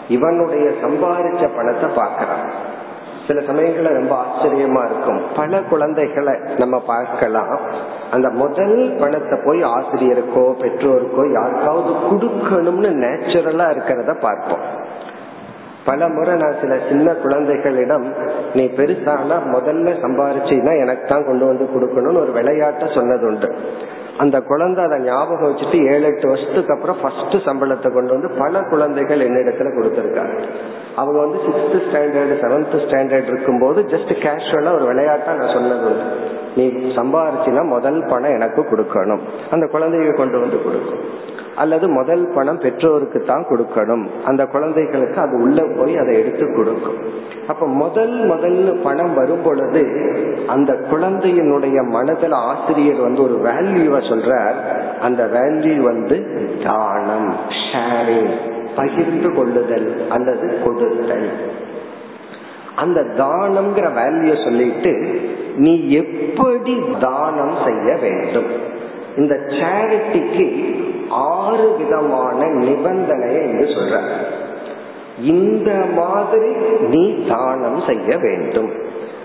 இவனுடைய 0.09 0.66
சம்பாதிச்ச 0.83 1.44
பணத்தை 1.57 1.88
பாக்கிறான் 1.94 2.44
சில 3.27 3.40
சமயங்கள 3.40 3.88
ரொம்ப 3.92 4.14
ஆச்சரியமா 4.25 4.83
இருக்கும். 4.88 5.18
பல 5.37 5.59
குழந்தைகளை 5.71 6.35
நம்ம 6.57 6.77
பார்க்கலாம். 6.92 7.51
அந்த 8.11 8.29
முதல் 8.42 8.77
பணத்தை 9.01 9.37
போய் 9.44 9.61
ஆசிரியருக்கோ 9.64 10.44
பெற்றோருக்கோ 10.62 11.25
யாருக்காவது 11.33 11.92
கொடுக்கணும்னு 12.09 12.90
நேச்சுரலா 13.05 13.66
இருக்கிறத 13.75 14.14
பார்ப்போம். 14.21 14.64
பல 15.85 16.09
முறை 16.09 16.35
நான் 16.37 16.59
சில 16.61 16.73
சின்ன 16.88 17.12
குழந்தைகளிடம் 17.25 18.07
நீ 18.55 18.64
பெருசானா 18.79 19.37
முதல்ல 19.55 19.92
சம்பாரிச்சின்னா 20.05 20.73
எனக்கு 20.85 21.07
தான் 21.07 21.27
கொண்டு 21.27 21.44
வந்து 21.47 21.64
கொடுக்கணும்னு 21.75 22.23
ஒரு 22.25 22.33
விளையாட்ட 22.33 22.94
சொன்னது 22.94 23.27
உண்டு 23.27 23.51
அந்த 24.18 24.37
குழந்தை 24.40 24.85
அதை 24.85 24.98
ஞாபகம் 25.00 25.50
வச்சுட்டு 25.50 25.78
ஏழு 25.92 26.07
எட்டு 26.07 26.28
வருஷத்துக்கு 26.28 26.74
அப்புறம் 26.74 26.96
ஃபர்ஸ்ட் 27.02 27.37
சம்பளத்தை 27.48 27.88
கொண்டு 27.92 28.12
வந்து 28.14 28.31
பல 28.38 28.62
குழந்தைகள் 28.62 29.24
என்னிடத்துல 29.28 29.72
கொடுத்துருக்காங்க. 29.76 30.38
அவங்க 30.96 31.18
வந்து 31.18 31.38
சிக்ஸ்த் 31.46 31.76
ஸ்டாண்டர்டு 31.87 32.35
செவன்த் 32.42 32.76
ஸ்டாண்டர்ட் 32.85 33.31
இருக்கும்போது 33.33 33.83
ஜஸ்ட் 33.83 34.12
கேஷுவலா 34.24 34.74
ஒரு 34.74 34.85
விளையாட்டா 34.85 35.33
நான் 35.33 35.54
சொன்னது 35.54 35.92
நீ 36.57 36.66
சம்பாரிச்சினா 36.96 37.64
முதல் 37.64 38.04
பணம் 38.09 38.35
எனக்கு 38.35 38.62
கொடுக்கணும். 38.62 39.24
அந்த 39.50 39.66
குழந்தைய 39.66 40.16
கொண்டு 40.16 40.40
வந்து 40.40 40.62
கொடுக்கும். 40.62 41.02
அல்லது 41.59 41.87
முதல் 41.88 42.25
பணம் 42.35 42.59
பெற்றோருக்கு 42.59 43.21
தான் 43.31 43.47
கொடுக்கணும். 43.51 44.05
அந்த 44.25 44.42
குழந்தைகளுக்கு 44.47 45.18
அது 45.21 45.37
உள்ள 45.44 45.59
போய் 45.79 45.94
அதை 45.97 46.12
எடுத்து 46.21 46.44
கொடுக்கும். 46.57 46.98
அப்ப 47.46 47.67
முதல் 47.83 48.15
முதல்ல 48.33 48.75
பணம் 48.83 49.15
வரும் 49.15 49.44
பொழுது 49.44 49.83
அந்த 50.46 50.73
குழந்தையினுடைய 50.90 51.79
மனதில் 51.96 52.37
ஆசிரியர் 52.48 53.00
வந்து 53.06 53.23
ஒரு 53.23 53.37
வேல்யூவை 53.48 54.00
சொல்றார். 54.11 54.59
அந்த 55.00 55.23
வேல்யூ 55.37 55.77
வந்து 55.90 56.19
தானம் 56.65 57.31
ஷேரிங் 57.65 58.33
பகிர்ந்து 58.77 59.31
கொள்ளுதல் 59.35 59.88
அல்லது 60.09 60.48
கொடுத்தல். 60.65 61.29
அந்த 62.77 63.00
தானம்ங்கிற 63.23 63.87
வேல்யூ 64.00 64.35
சொல்லிட்டு 64.44 64.92
நீ 65.56 65.73
எப்படி 66.02 66.75
தானம் 67.00 67.56
செய்ய 67.65 67.88
வேண்டும்? 68.02 68.50
இந்த 69.19 69.35
சேரிட்டிக்கு 69.48 70.77
ஆறு 71.10 71.77
விதமான 71.77 72.44
நிபந்தனையை 72.44 73.42
என்று 73.42 73.64
சொல்ற. 73.64 74.00
இந்த 75.23 75.73
மாதிரி 75.94 76.54
நீ 76.81 77.25
தானம் 77.29 77.83
செய்ய 77.87 78.16
வேண்டும். 78.16 78.71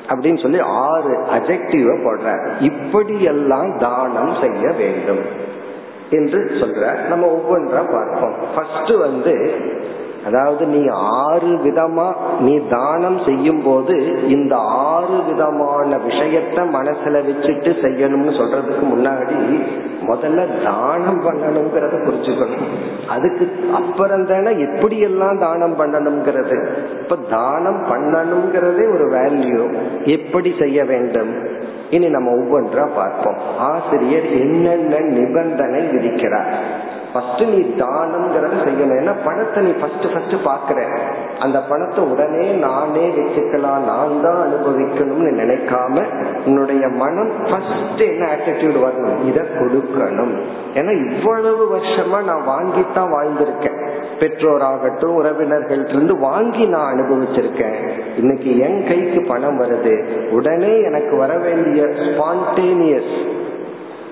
அப்படின்னு 0.10 0.42
சொல்லி 0.42 0.60
ஆறு 0.60 1.26
அஜெக்டிவ 1.34 1.98
போடுற. 2.04 2.44
இப்படியெல்லாம் 2.60 3.78
தானம் 3.80 4.36
செய்ய 4.42 4.70
வேண்டும். 4.70 5.20
என்று 6.10 6.40
சொல்ற. 6.40 7.08
நம்ம 7.08 7.28
ஒவ்வொன்றா 7.28 7.92
பார்ப்போம். 7.92 8.36
ஃபர்ஸ்ட் 8.56 8.94
வந்து 8.96 9.54
அதாவது 10.26 10.66
நீ 10.66 10.88
ஆறு 10.88 11.48
விதமா 11.48 12.14
நீ 12.40 12.62
தானம் 12.70 13.20
செய்யும் 13.26 13.64
போது 13.64 13.96
இந்த 14.30 14.56
ஆறு 14.58 15.24
விதமான 15.28 15.98
விஷயத்த 15.98 16.66
மனசுல 16.78 17.22
வச்சுட்டு 17.30 17.72
செய்யணும்னு 17.86 18.34
சொல்றதுக்கு 18.40 18.86
முன்னாடி 18.94 19.40
முதல்ல 20.08 20.64
தானம் 20.64 21.20
பண்ணணுங்கிறத 21.26 21.96
புரிஞ்சுக்கணும். 22.06 22.66
அதுக்கு 23.08 23.46
அப்புறம் 23.74 24.26
தானே 24.26 24.52
எப்படி 24.60 24.98
எல்லாம் 25.00 25.40
தானம் 25.40 25.78
பண்ணணுங்கிறது. 25.80 26.58
இப்ப 27.02 27.16
தானம் 27.30 27.82
பண்ணணுங்கிறதே 27.84 28.86
ஒரு 28.94 29.06
வேல்யூ 29.12 29.62
எப்படி 30.06 30.56
செய்ய 30.60 30.84
வேண்டும்? 30.84 31.32
இனி 31.90 32.08
நம்ம 32.08 32.32
ஒவ்வொன்றா 32.32 32.86
பார்ப்போம். 32.96 33.40
ஆசிரியர் 33.58 34.28
என்னென்ன 34.40 35.00
நிபந்தனை 35.00 35.82
விதிக்கிறார்? 35.82 36.52
ஃபர்ஸ்ட் 37.14 37.42
நீ 37.54 37.60
தானம்ங்கிறத 37.82 38.56
செய்யணும். 38.68 38.98
ஏன்னா 39.02 39.14
பணத்தை 39.26 39.64
நீ 39.64 39.72
ஃபர்ஸ்ட் 39.82 40.08
ஃபர்ஸ்ட் 40.14 40.36
பாக்குற 40.48 40.80
அந்த 41.40 41.58
பணத்தை 41.72 42.02
உடனே 42.14 42.46
நானே 42.66 43.06
வச்சுக்கலாம். 43.18 43.84
நான் 43.92 44.22
தான் 44.26 44.40
அனுபவிக்கணும்னு 44.46 45.32
நினைக்காம 45.42 46.06
உன்னுடைய 46.46 46.84
மனம் 47.02 47.32
ஃபர்ஸ்ட் 47.50 48.02
என்ன 48.12 48.24
ஆட்டிடியூட் 48.34 48.80
வரணும்? 48.86 49.20
இதை 49.30 49.44
கொடுக்கணும். 49.60 50.34
ஏன்னா 50.80 50.94
இவ்வளவு 51.08 51.64
வருஷமா 51.76 52.20
நான் 52.30 52.48
வாங்கித்தான் 52.54 53.14
வாழ்ந்திருக்கேன். 53.16 53.80
பெற்றோராகட்டும் 54.20 55.16
உறவினர்கள் 55.20 55.84
இருந்து 55.90 56.14
வாங்கி 56.28 56.66
நான் 56.66 56.92
அனுபவிச்சிருக்கேன். 56.94 57.78
இன்னைக்கு 58.18 58.52
என் 58.68 58.82
கைக்கு 58.88 59.22
பணம் 59.32 59.60
வருது. 59.62 59.96
உடனே 60.32 60.74
எனக்கு 60.90 61.16
வர 61.24 61.34
வேண்டிய 61.38 61.84
ஸ்பான்டேனியஸ் 62.02 63.14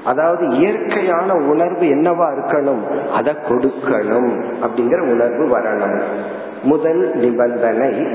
அதாவது 0.06 0.48
இயற்கையான 0.48 1.36
உணர்வு 1.36 1.86
என்னவா 1.86 2.28
இருக்கணும்? 2.32 3.10
அதை 3.10 3.34
கொடுக்கணும் 3.50 4.44
அப்படிங்கிற 4.62 5.00
உணர்வு 5.00 5.60
வரணும். 5.60 6.02
முதல் 6.64 7.16
நிபந்தனை 7.16 8.08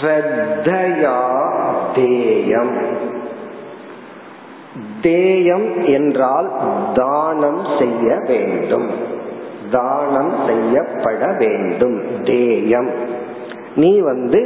ஸ்ரத்தையா 0.00 1.20
தேயம். 1.94 2.76
தேயம் 5.02 5.84
என்றால் 5.84 6.50
தானம் 6.94 7.66
செய்ய 7.78 8.18
வேண்டும். 8.26 8.90
தானம் 9.70 10.32
செய்யப்பட 10.46 11.26
வேண்டும். 11.26 12.02
தேயம். 12.24 13.16
நீ 13.78 13.90
வந்து 14.00 14.40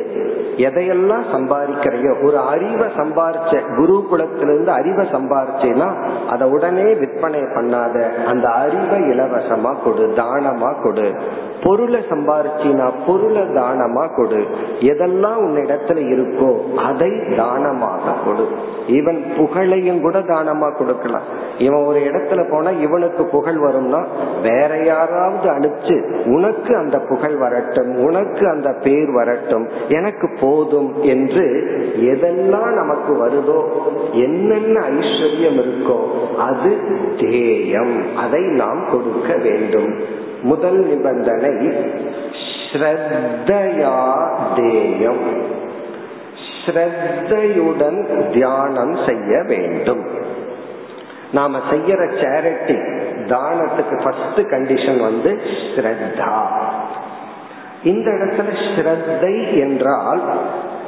எதையெல்லாம் 0.56 1.26
சம்பாதிக்கிறையோ 1.34 2.12
ஒரு 2.24 2.38
அறிவை 2.38 2.88
சம்பாரிச்ச 2.96 3.52
குருகுலத்திலிருந்து 3.76 4.72
அறிவை 4.78 5.04
சம்பாரிச்சேன்னா 5.06 5.88
அதை 6.30 6.48
உடனே 6.48 6.94
விற்பனை 6.94 7.40
பண்ணாத 7.40 7.94
அந்த 8.24 8.46
அறிவை 8.48 8.98
இலவசமா 9.12 9.72
கொடு 9.84 10.04
தானமா 10.16 10.70
கொடு. 10.82 11.06
பொருளை 11.62 12.00
சம்பாரிச்சினா 12.10 12.86
பொருளை 13.06 13.42
தானமா 13.42 14.04
கொடு. 14.16 14.40
எதெல்லாம் 14.80 15.40
உன்னிடத்துல 15.46 16.00
இருக்கோ 16.14 16.50
அதை 16.88 17.10
தானமாக 17.36 18.14
கொடு. 18.24 18.46
இவன் 18.86 19.20
புகழையும் 19.36 20.00
கூட 20.00 20.18
தானமா 20.18 20.68
கொடுக்கலாம். 20.76 21.26
இவன் 21.58 21.84
ஒரு 21.84 21.98
இடத்துல 21.98 22.50
போனா 22.50 22.70
இவனுக்கு 22.70 23.24
புகழ் 23.24 23.60
வரும்னா 23.66 24.02
வேற 24.42 24.70
யாராவது 24.84 25.48
அனுப்பிச்சு 25.50 25.96
உனக்கு 26.26 26.72
அந்த 26.76 26.98
புகழ் 26.98 27.36
வரட்டும் 27.36 27.92
உனக்கு 28.04 28.44
அந்த 28.48 28.68
பேர் 28.82 29.10
வரட்டும் 29.10 29.20
எனக்கு 29.88 30.28
போதும் 30.40 31.02
என்று 31.02 31.44
எதெல்லாம் 31.96 32.72
நமக்கு 32.72 33.12
வருதோ 33.26 33.60
என்னென்ன 34.12 34.80
ஐஸ்வர்யம் 34.80 35.60
இருக்கோ 35.62 36.00
அது 36.38 36.76
தேயம். 37.18 38.16
அதை 38.16 38.40
நாம் 38.40 38.82
கொடுக்க 38.92 39.36
வேண்டும். 39.36 39.94
முதல் 40.42 40.86
நிபந்தனை 40.86 41.72
ஸ்ரத்தையா 42.72 43.98
தேயம். 44.56 45.24
ஸ்ரத்தையுடன் 46.66 48.30
தியானம் 48.32 48.96
செய்ய 49.06 49.42
வேண்டும். 49.42 50.04
நாம 51.32 51.58
செய்யற 51.70 52.02
சேரிட்டி 52.22 52.76
தானத்துக்கு 53.26 54.02
ஃபர்ஸ்ட் 54.02 54.40
கண்டிஷன் 54.50 55.00
வந்து 55.00 55.38
ஸ்ரத்தா. 55.74 56.32
இந்த 57.82 58.10
இடத்துல 58.10 58.50
ஸ்ரத்தை 58.64 59.58
என்றால் 59.58 60.22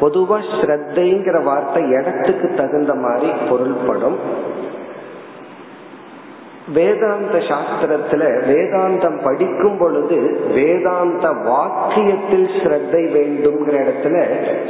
பொதுவா 0.01 0.39
ஸ்ரத்தைங்கிற 0.61 1.37
வார்த்தை 1.45 1.83
இடத்துக்கு 1.91 2.49
தகுந்த 2.57 2.95
மாதிரி 2.95 3.31
பொருள்படும். 3.49 4.19
வேதாந்த 6.73 7.39
சாஸ்திரத்துல 7.39 8.23
வேதாந்தம் 8.51 9.23
படிக்கும் 9.23 9.77
பொழுது 9.79 10.19
வேதாந்த 10.55 11.29
வாக்கியத்தில் 11.49 12.47
ஸ்ரத்தை 12.59 13.03
வேண்டும்ங்கிற 13.17 13.77
இடத்துல 13.85 14.17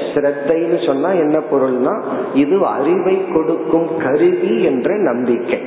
ஸ்ரத்தைன்னு 0.09 0.87
சொன்னா 0.87 1.11
என்ன 1.13 1.39
பொருள்னா 1.53 1.95
இது 2.35 2.67
அறிவை 2.67 3.17
கொடுக்கும் 3.33 3.97
கருவி 3.97 4.63
என்ற 4.63 4.97
நம்பிக்கை. 4.97 5.61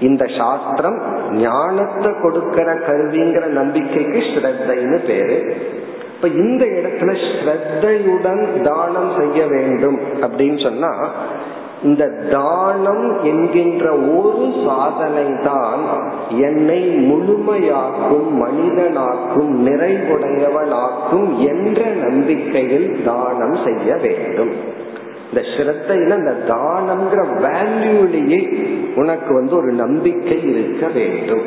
இந்த 0.00 0.24
சாஸ்திரம் 0.38 0.98
ஞானத்தை 1.30 2.12
கொடுக்கிற 2.22 2.74
கருவிங்கிற 2.74 3.46
நம்பிக்கைக்கு 3.46 4.20
ஸ்ரத்தைன்னு 4.34 5.06
பேரு. 5.06 5.38
இப்ப 6.22 6.32
இந்த 6.36 6.64
இடத்துல 6.64 7.10
ஸ்ரத்தையுடன் 7.26 8.62
தானம் 8.62 9.12
செய்ய 9.18 9.46
வேண்டும் 9.46 9.98
அப்படின்னு 10.20 10.62
சொன்னா 10.62 10.90
இந்த 11.82 12.06
தானம் 12.30 13.22
என்கின்ற 13.24 13.92
ஒரு 13.96 14.52
சாதனை 14.66 15.24
தான் 15.44 15.80
என்னை 16.28 16.80
முழுமையாக்கும் 16.88 18.28
மனிதனாக்கும் 18.42 19.52
நிறைவுடையவனாக்கும் 19.68 21.38
என்ற 21.38 21.86
நம்பிக்கையில் 21.86 23.02
தானம் 23.04 23.56
செய்ய 23.64 23.96
வேண்டும். 23.96 24.52
இந்த 25.28 25.42
ஸ்ரத்தையில 25.54 26.18
இந்த 26.18 26.36
தானம்ங்கிற 26.48 27.24
வேல்யூலேயே 27.46 28.40
உனக்கு 28.96 29.34
வந்து 29.34 29.56
ஒரு 29.56 29.72
நம்பிக்கை 29.72 30.42
இருக்க 30.42 30.86
வேண்டும். 30.88 31.42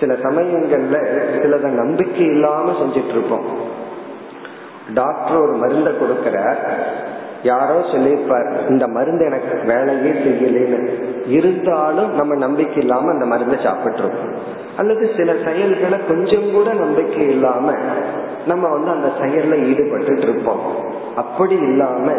சில 0.00 0.12
சமயங்கள்ல 0.14 0.96
சிலத 1.42 1.68
நம்பிக்கை 1.68 2.26
இல்லாம 2.26 2.70
செஞ்சிட்டு 2.70 3.08
இருப்போம். 3.08 3.78
டாக்டர் 4.94 5.40
ஒரு 5.40 5.52
மருந்தை 5.52 5.92
கொடுக்கிறார். 5.92 6.56
யாரோ 7.42 7.84
சொல்லியிருப்பார் 7.92 8.68
இந்த 8.68 8.86
மருந்து 8.86 9.24
எனக்கு 9.24 9.60
வேலையே 9.66 10.10
செய்யலன்னு. 10.10 10.88
இருந்தாலும் 11.28 12.14
நம்ம 12.14 12.34
நம்பிக்கை 12.34 12.76
இல்லாம 12.76 13.10
அந்த 13.10 13.24
மருந்தை 13.24 13.58
சாப்பிட்டுருவோம் 13.58 14.32
அல்லது 14.76 15.10
சில 15.16 15.32
செயல்களை 15.44 15.98
கொஞ்சம் 16.08 16.52
கூட 16.52 16.72
நம்பிக்கை 16.72 17.26
இல்லாம 17.26 17.72
நம்ம 18.46 18.68
வந்து 18.68 18.90
அந்த 18.90 19.08
செயல்ல 19.20 19.66
ஈடுபட்டு 19.66 20.22
இருப்போம். 20.22 20.60
அப்படி 21.16 21.54
இல்லாம 21.54 22.12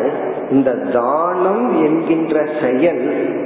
இந்த 0.52 0.72
தானம் 0.72 1.84
என்கின்ற 1.84 2.46
செயல் 2.62 3.04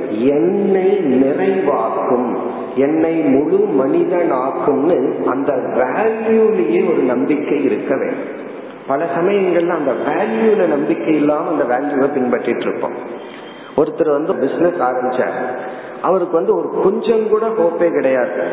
என்னை 0.10 1.00
நிறைவாக்கும் 1.00 2.38
என்னை 2.76 3.14
முழு 3.14 3.58
மனிதனாக்கும்னு 3.58 5.26
அந்த 5.26 5.54
வேல்யூலேயே 5.54 6.92
ஒரு 6.92 7.02
நம்பிக்கை 7.02 7.64
இருக்க 7.64 7.96
வேண்டும். 7.96 8.54
பல 8.88 9.06
சமயங்கள்ல 9.06 9.70
அந்த 9.70 9.92
வேல்யூல 9.92 10.68
நம்பிக்கை 10.68 11.16
இல்லாம 11.16 11.50
அந்த 11.50 11.64
வேல்யூவை 11.64 12.10
பின்பற்றிட்டு 12.10 12.68
இருப்போம். 12.68 12.94
ஒருத்தர் 13.78 14.12
வந்து 14.12 14.36
பிசினஸ் 14.36 14.80
ஆரம்பிச்சார். 14.80 15.34
அவருக்கு 16.02 16.34
வந்து 16.34 16.56
ஒரு 16.56 16.70
கொஞ்சம் 16.84 17.30
கூட 17.30 17.46
ஹோப்பே 17.48 17.92
கிடையாது. 17.92 18.44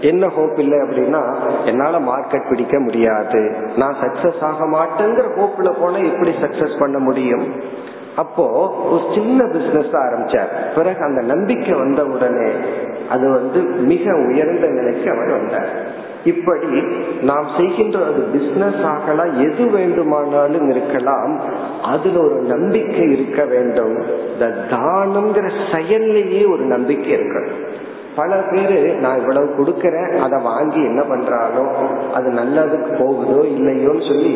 என்ன 0.00 0.28
ஹோப் 0.28 0.58
இல்லை 0.58 0.78
அப்படின்னா 0.78 1.34
என்னால 1.64 1.98
மார்க்கெட் 1.98 2.48
பிடிக்க 2.48 2.80
முடியாது. 2.80 3.56
நான் 3.76 3.96
சக்சஸ் 4.00 4.40
ஆக 4.40 4.66
மாட்டேங்கிற 4.66 5.24
ஹோப்ல 5.36 5.74
போனா 5.80 5.96
எப்படி 5.96 6.30
சக்சஸ் 6.30 6.78
பண்ண 6.78 6.98
முடியும்? 6.98 7.52
அப்போ 8.16 8.74
ஒரு 8.90 9.02
சின்ன 9.14 9.44
பிசினஸ் 9.44 9.92
ஆரம்பிச்சார். 9.92 10.74
பிறகு 10.74 11.04
அந்த 11.04 11.22
நம்பிக்கை 11.34 11.72
வந்த 11.72 12.04
உடனே 12.04 12.50
அது 13.10 13.30
வந்து 13.30 13.62
மிக 13.62 14.14
உயர்ந்த 14.14 14.66
நிலைக்கு 14.66 15.10
அவர் 15.10 15.30
வந்தார். 15.30 16.04
இப்படி 16.26 16.82
நாம் 17.22 17.46
செய்கின்ற 17.58 17.98
ஒரு 17.98 18.28
பிசினஸ் 18.32 18.82
ஆகலாம் 18.84 19.32
எது 19.40 19.70
வேண்டுமானாலும் 19.70 20.70
இருக்கலாம். 20.70 21.40
அதுல 21.82 22.18
ஒரு 22.18 22.40
நம்பிக்கை 22.42 23.10
இருக்க 23.10 23.44
வேண்டும். 23.44 23.94
இந்த 24.32 24.46
தானம்ங்கிற 24.70 25.50
செயல்லையே 25.72 26.50
ஒரு 26.50 26.64
நம்பிக்கை 26.64 27.12
இருக்கணும். 27.12 27.64
பல 28.16 28.36
பேரு 28.50 28.80
நான் 28.94 29.18
இவ்வளவு 29.18 29.48
கொடுக்கறேன் 29.58 30.12
அதை 30.16 30.42
வாங்கி 30.42 30.80
என்ன 30.84 31.02
பண்றானோ 31.02 31.64
அது 32.14 32.28
நல்லதுக்கு 32.30 32.90
போகுதோ 32.98 33.38
இல்லையோன்னு 33.56 34.04
சொல்லி 34.08 34.34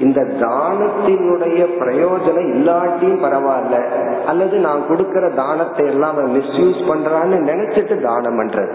இந்த 0.00 0.20
தானத்தினுடைய 0.40 1.60
பிரயோஜனம் 1.80 2.50
இல்லாட்டியும் 2.54 3.24
பரவாயில்ல. 3.24 3.76
அல்லது 4.26 4.58
நான் 4.58 4.82
கொடுக்கற 4.90 5.34
தானத்தை 5.34 5.86
எல்லாம் 5.86 6.10
அவன் 6.10 6.34
மிஸ்யூஸ் 6.38 6.80
பண்றான்னு 6.90 7.38
நினைச்சிட்டு 7.50 7.96
தானம் 8.00 8.38
பண்றது. 8.40 8.74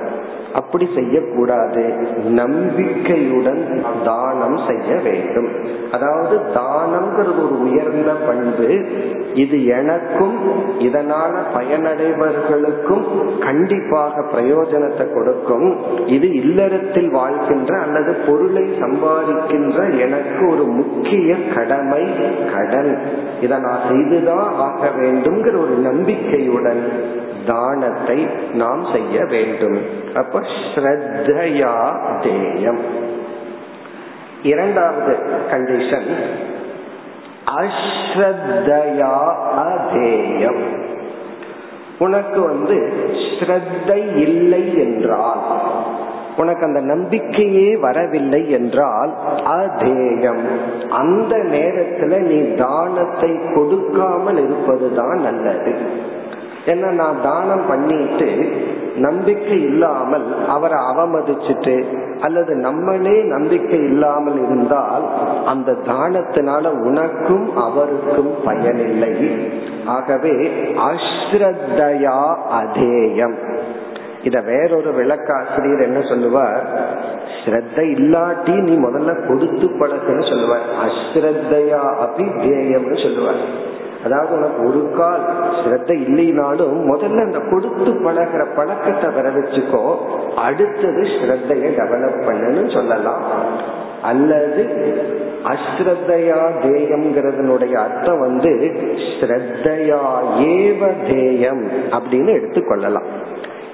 அப்படி 0.54 0.86
செய்யக்கூடாது. 0.96 1.84
நம்பிக்கையுடன் 2.42 3.62
தானம் 4.06 4.60
செய்ய 4.68 4.90
வேண்டும். 5.04 5.50
அதாவது 5.92 6.36
தானம்ங்கிறது 6.56 7.42
ஒரு 7.46 7.58
உயர்ந்த 7.62 8.12
பண்பு. 8.28 8.70
இது 9.34 9.66
எனக்கும் 9.66 10.38
இதனால 10.80 11.34
பயனடைவர்களுக்கும் 11.56 13.06
கண்டிப்பாக 13.40 14.24
பிரயோஜனத்தை 14.48 15.14
கொடுக்கும். 15.14 15.78
இது 16.06 16.34
இல்லறத்தில் 16.34 17.10
வாழ்கின்ற 17.10 17.80
அல்லது 17.80 18.14
பொருளை 18.14 18.64
சம்பாதிக்கின்ற 18.64 20.00
எனக்கு 20.00 20.50
ஒரு 20.50 20.64
முக்கிய 20.64 21.36
கடமை 21.56 22.04
கடன் 22.54 23.02
இதை 23.42 23.58
நான் 23.58 23.80
செய்துதான் 23.90 24.54
ஆக 24.56 24.88
வேண்டும்ங்கிற 24.88 25.58
ஒரு 25.62 25.76
நம்பிக்கையுடன் 25.82 26.92
தானத்தை 27.48 28.28
நாம் 28.54 28.86
செய்ய 28.94 29.26
வேண்டும். 29.26 29.82
அப்ப 30.16 30.42
ஸ்ரத்தையா 30.76 31.74
தேயம். 32.22 32.80
இரண்டாவது 34.44 35.18
கண்டிஷன் 35.52 36.10
அஸ்ரத்தையா 37.58 39.14
அதேயம் 39.58 40.87
உனக்கு 42.00 42.42
வந்து 42.42 42.76
ஸ்ரத்தை 43.38 44.18
இல்லை 44.18 44.78
என்றால் 44.78 45.42
உனக்கு 46.36 46.66
அந்த 46.66 46.80
நம்பிக்கையே 46.80 47.78
வரவில்லை 47.78 48.50
என்றால் 48.50 49.12
அதேயம். 49.46 50.44
அந்த 50.90 51.36
நேரத்துல 51.38 52.18
நீ 52.18 52.56
தானத்தை 52.56 53.40
கொடுக்காமல் 53.56 54.38
இருப்பதுதான் 54.38 55.20
நல்லது. 55.22 55.74
ஏன்னா 56.66 56.90
நான் 56.92 57.22
தானம் 57.24 57.66
பண்ணிட்டு 57.68 58.30
நம்பிக்கை 58.98 59.62
இல்லாமல் 59.62 60.48
அவரை 60.48 60.78
அவமதிச்சுட்டு 60.78 61.86
அல்லது 62.20 62.56
நம்மளே 62.56 63.24
நம்பிக்கை 63.24 63.80
இல்லாமல் 63.80 64.46
இருந்தால் 64.46 65.06
அந்த 65.46 65.72
தானத்தினால 65.72 66.68
உனக்கும் 66.68 67.58
அவருக்கும் 67.58 68.34
பயனில்லை. 68.46 69.38
ஆகவே 69.86 70.34
அஸ்ரத்தையா 70.90 72.36
அதேயம். 72.62 73.38
இத 74.24 74.40
வேறொரு 74.42 74.92
விளக்காசிரியர் 74.92 75.82
என்ன 75.82 76.02
சொல்லுவார்? 76.02 76.64
ஸ்ரத்த 77.46 77.78
இல்லாட்டி 77.78 78.56
நீ 78.62 78.74
முதல்ல 78.76 79.28
கொடுத்து 79.28 79.68
பழக்கன்னு 79.80 80.30
சொல்லுவார். 80.30 80.66
அஸ்ரத்தையா 80.86 81.82
அபி 82.06 82.26
தேயம்னு 82.44 83.04
சொல்லுவார். 83.04 83.42
அதாவது 84.08 84.34
உனக்கு 84.38 84.62
ஒரு 84.70 84.82
கால் 84.98 85.24
சிரத்த 85.62 85.92
இல்லைனாலும் 86.06 86.78
முதல்ல 86.92 87.26
அந்த 87.28 87.42
கொடுத்து 87.52 87.94
பழகிற 88.08 88.44
பழக்கத்தை 88.56 89.10
வர 89.18 89.28
வச்சுக்கோ 89.38 89.84
அடுத்தது 90.48 91.04
ஸ்ரத்தைய 91.16 91.72
டெவலப் 91.80 92.26
பண்ணுன்னு 92.30 92.66
சொல்லலாம். 92.78 93.24
அல்லது 94.10 94.64
அஸ்ரத்தையா 95.52 96.40
தேயம்ங்கிறதனுடைய 96.64 97.74
அர்த்தம் 97.84 98.20
வந்து 98.20 98.52
ஸ்ரத்தையா 99.12 100.02
ஏவ 100.54 100.90
தேயம் 101.10 101.64
அப்படின்னு 101.98 102.32
எடுத்துக்கொள்ளலாம் 102.40 103.10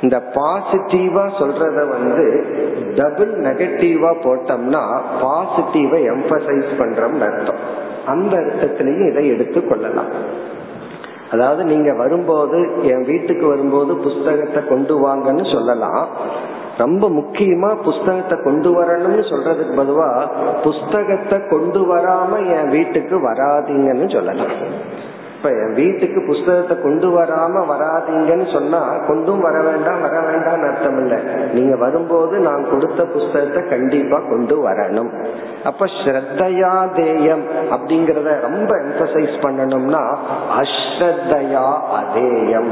இந்த 0.01 0.17
பாசிட்டிவா 0.35 1.23
சொல்றத 1.39 1.79
வந்து 1.91 2.25
டபுள் 2.95 3.33
நெகட்டிவா 3.45 4.11
போட்டோம்னா 4.25 4.83
பாசிட்டிவை 5.23 5.99
எம்பசைஸ் 6.13 6.71
பண்றோம்னு 6.81 7.27
அர்த்தம். 7.29 7.61
அந்த 8.05 8.37
அர்த்தத்திலையும் 8.37 9.09
இதை 9.09 9.27
எடுத்து 9.27 9.67
கொள்ளலாம். 9.67 10.11
அதாவது 11.31 11.63
நீங்க 11.63 11.93
வரும்போது 11.93 12.57
என் 12.83 13.05
வீட்டுக்கு 13.05 13.47
வரும்போது 13.47 13.95
புஸ்தகத்தை 13.95 14.67
கொண்டு 14.67 14.95
வாங்கன்னு 15.07 15.53
சொல்லலாம். 15.55 16.07
ரொம்ப 16.77 17.09
முக்கியமா 17.09 17.69
புஸ்தகத்தை 17.83 18.37
கொண்டு 18.43 18.69
வரணும்னு 18.81 19.23
சொல்றதுக்கு 19.31 19.73
பொதுவா 19.79 20.09
புஸ்தகத்தை 20.63 21.39
கொண்டு 21.49 21.81
வராம 21.93 22.31
என் 22.57 22.69
வீட்டுக்கு 22.69 23.15
வராதீங்கன்னு 23.29 24.13
சொல்லலாம். 24.13 24.55
இப்ப 25.43 25.55
வீட்டுக்கு 25.73 26.23
புஸ்தகத்தை 26.25 26.81
கொண்டு 26.81 27.19
வராம 27.19 27.61
வராதீங்கன்னு 27.71 28.53
சொன்னா 28.53 28.79
கொண்டும் 29.07 29.39
வர 29.39 29.61
வேண்டாம் 29.61 30.01
வர 30.01 30.19
வேண்டாம் 30.19 30.63
அர்த்தம் 30.63 30.97
இல்ல. 30.97 31.15
நீங்க 31.53 31.75
வரும்போது 31.75 32.39
நான் 32.39 32.69
கொடுத்த 32.69 33.03
புஸ்தகத்தை 33.05 33.67
கண்டிப்பா 33.69 34.19
கொண்டு 34.29 34.69
வரணும். 34.69 35.09
அப்ப 35.63 35.85
ஸ்ரத்தையா 35.85 36.93
தேயம் 36.95 37.43
அப்படிங்கறத 37.71 38.41
ரொம்ப 38.41 38.75
எம்பசைஸ் 38.75 39.35
பண்ணணும்னா 39.41 40.03
அஸ்ரத்தையா 40.61 41.67
அதேயம். 41.99 42.71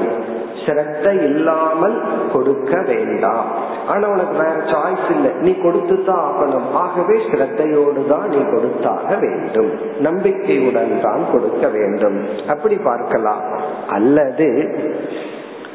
சிரத்த 0.66 1.14
இல்லாமல் 1.24 1.98
கொடுக்க 2.34 2.82
வேண்டாம். 2.82 3.46
ஆனா 3.88 4.08
உனக்கு 4.08 4.36
வேற 4.38 4.56
சாய்ஸ் 4.74 5.10
இல்லை. 5.10 5.32
நீ 5.42 5.52
கொடுத்து 5.62 6.04
தான் 6.04 6.24
ஆகணும். 6.28 6.68
ஆகவே 6.74 7.16
சிரத்தையோடு 7.32 8.08
தான் 8.08 8.30
நீ 8.30 8.42
கொடுத்தாக 8.52 9.16
வேண்டும். 9.16 9.72
நம்பிக்கையுடன் 10.00 11.02
தான் 11.02 11.24
கொடுக்க 11.32 11.68
வேண்டும். 11.68 12.20
அப்படி 12.48 12.76
பார்க்கலாம். 12.76 13.44
அல்லது 13.88 14.50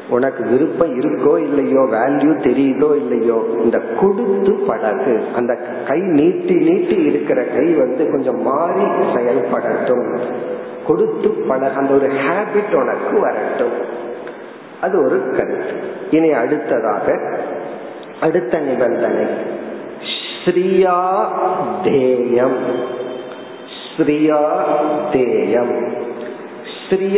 உனக்கு 0.09 0.43
விருப்பம் 0.43 0.93
இருக்கோ 0.99 1.37
இல்லையோ 1.37 1.81
வேல்யூ 1.95 2.31
தெரியுதோ 2.47 2.89
இல்லையோ 2.95 3.39
இந்த 3.63 3.77
கொடுத்து 4.01 4.53
பழகு. 4.67 5.15
அந்த 5.35 5.53
கை 5.87 5.99
நீட்டி 5.99 6.55
நீட்டி 6.55 6.97
இருக்கிற 7.03 7.43
கை 7.43 7.65
வந்து 7.73 8.11
கொஞ்சம் 8.11 8.41
மாறி 8.41 8.85
செயல்படட்டும். 9.15 10.05
கொடுத்து 10.87 11.29
பழக 11.29 11.73
அந்த 11.75 11.93
ஒரு 11.93 12.09
ஹேபிட் 12.23 12.75
உனக்கு 12.81 13.15
வரட்டும். 13.19 13.75
அது 14.81 15.03
ஒரு 15.03 15.33
கருத்து 15.37 15.73
இனி 16.11 16.31
அடுத்ததாக 16.31 17.19
அடுத்த 18.21 18.57
நிபந்தனை. 18.57 19.25
ஸ்ரீயா 20.45 21.27
தேயம். 21.83 22.57
ஸ்ரீயா 23.97 24.45
தேயம். 25.11 25.95
ஸ்ரீயா 26.89 27.15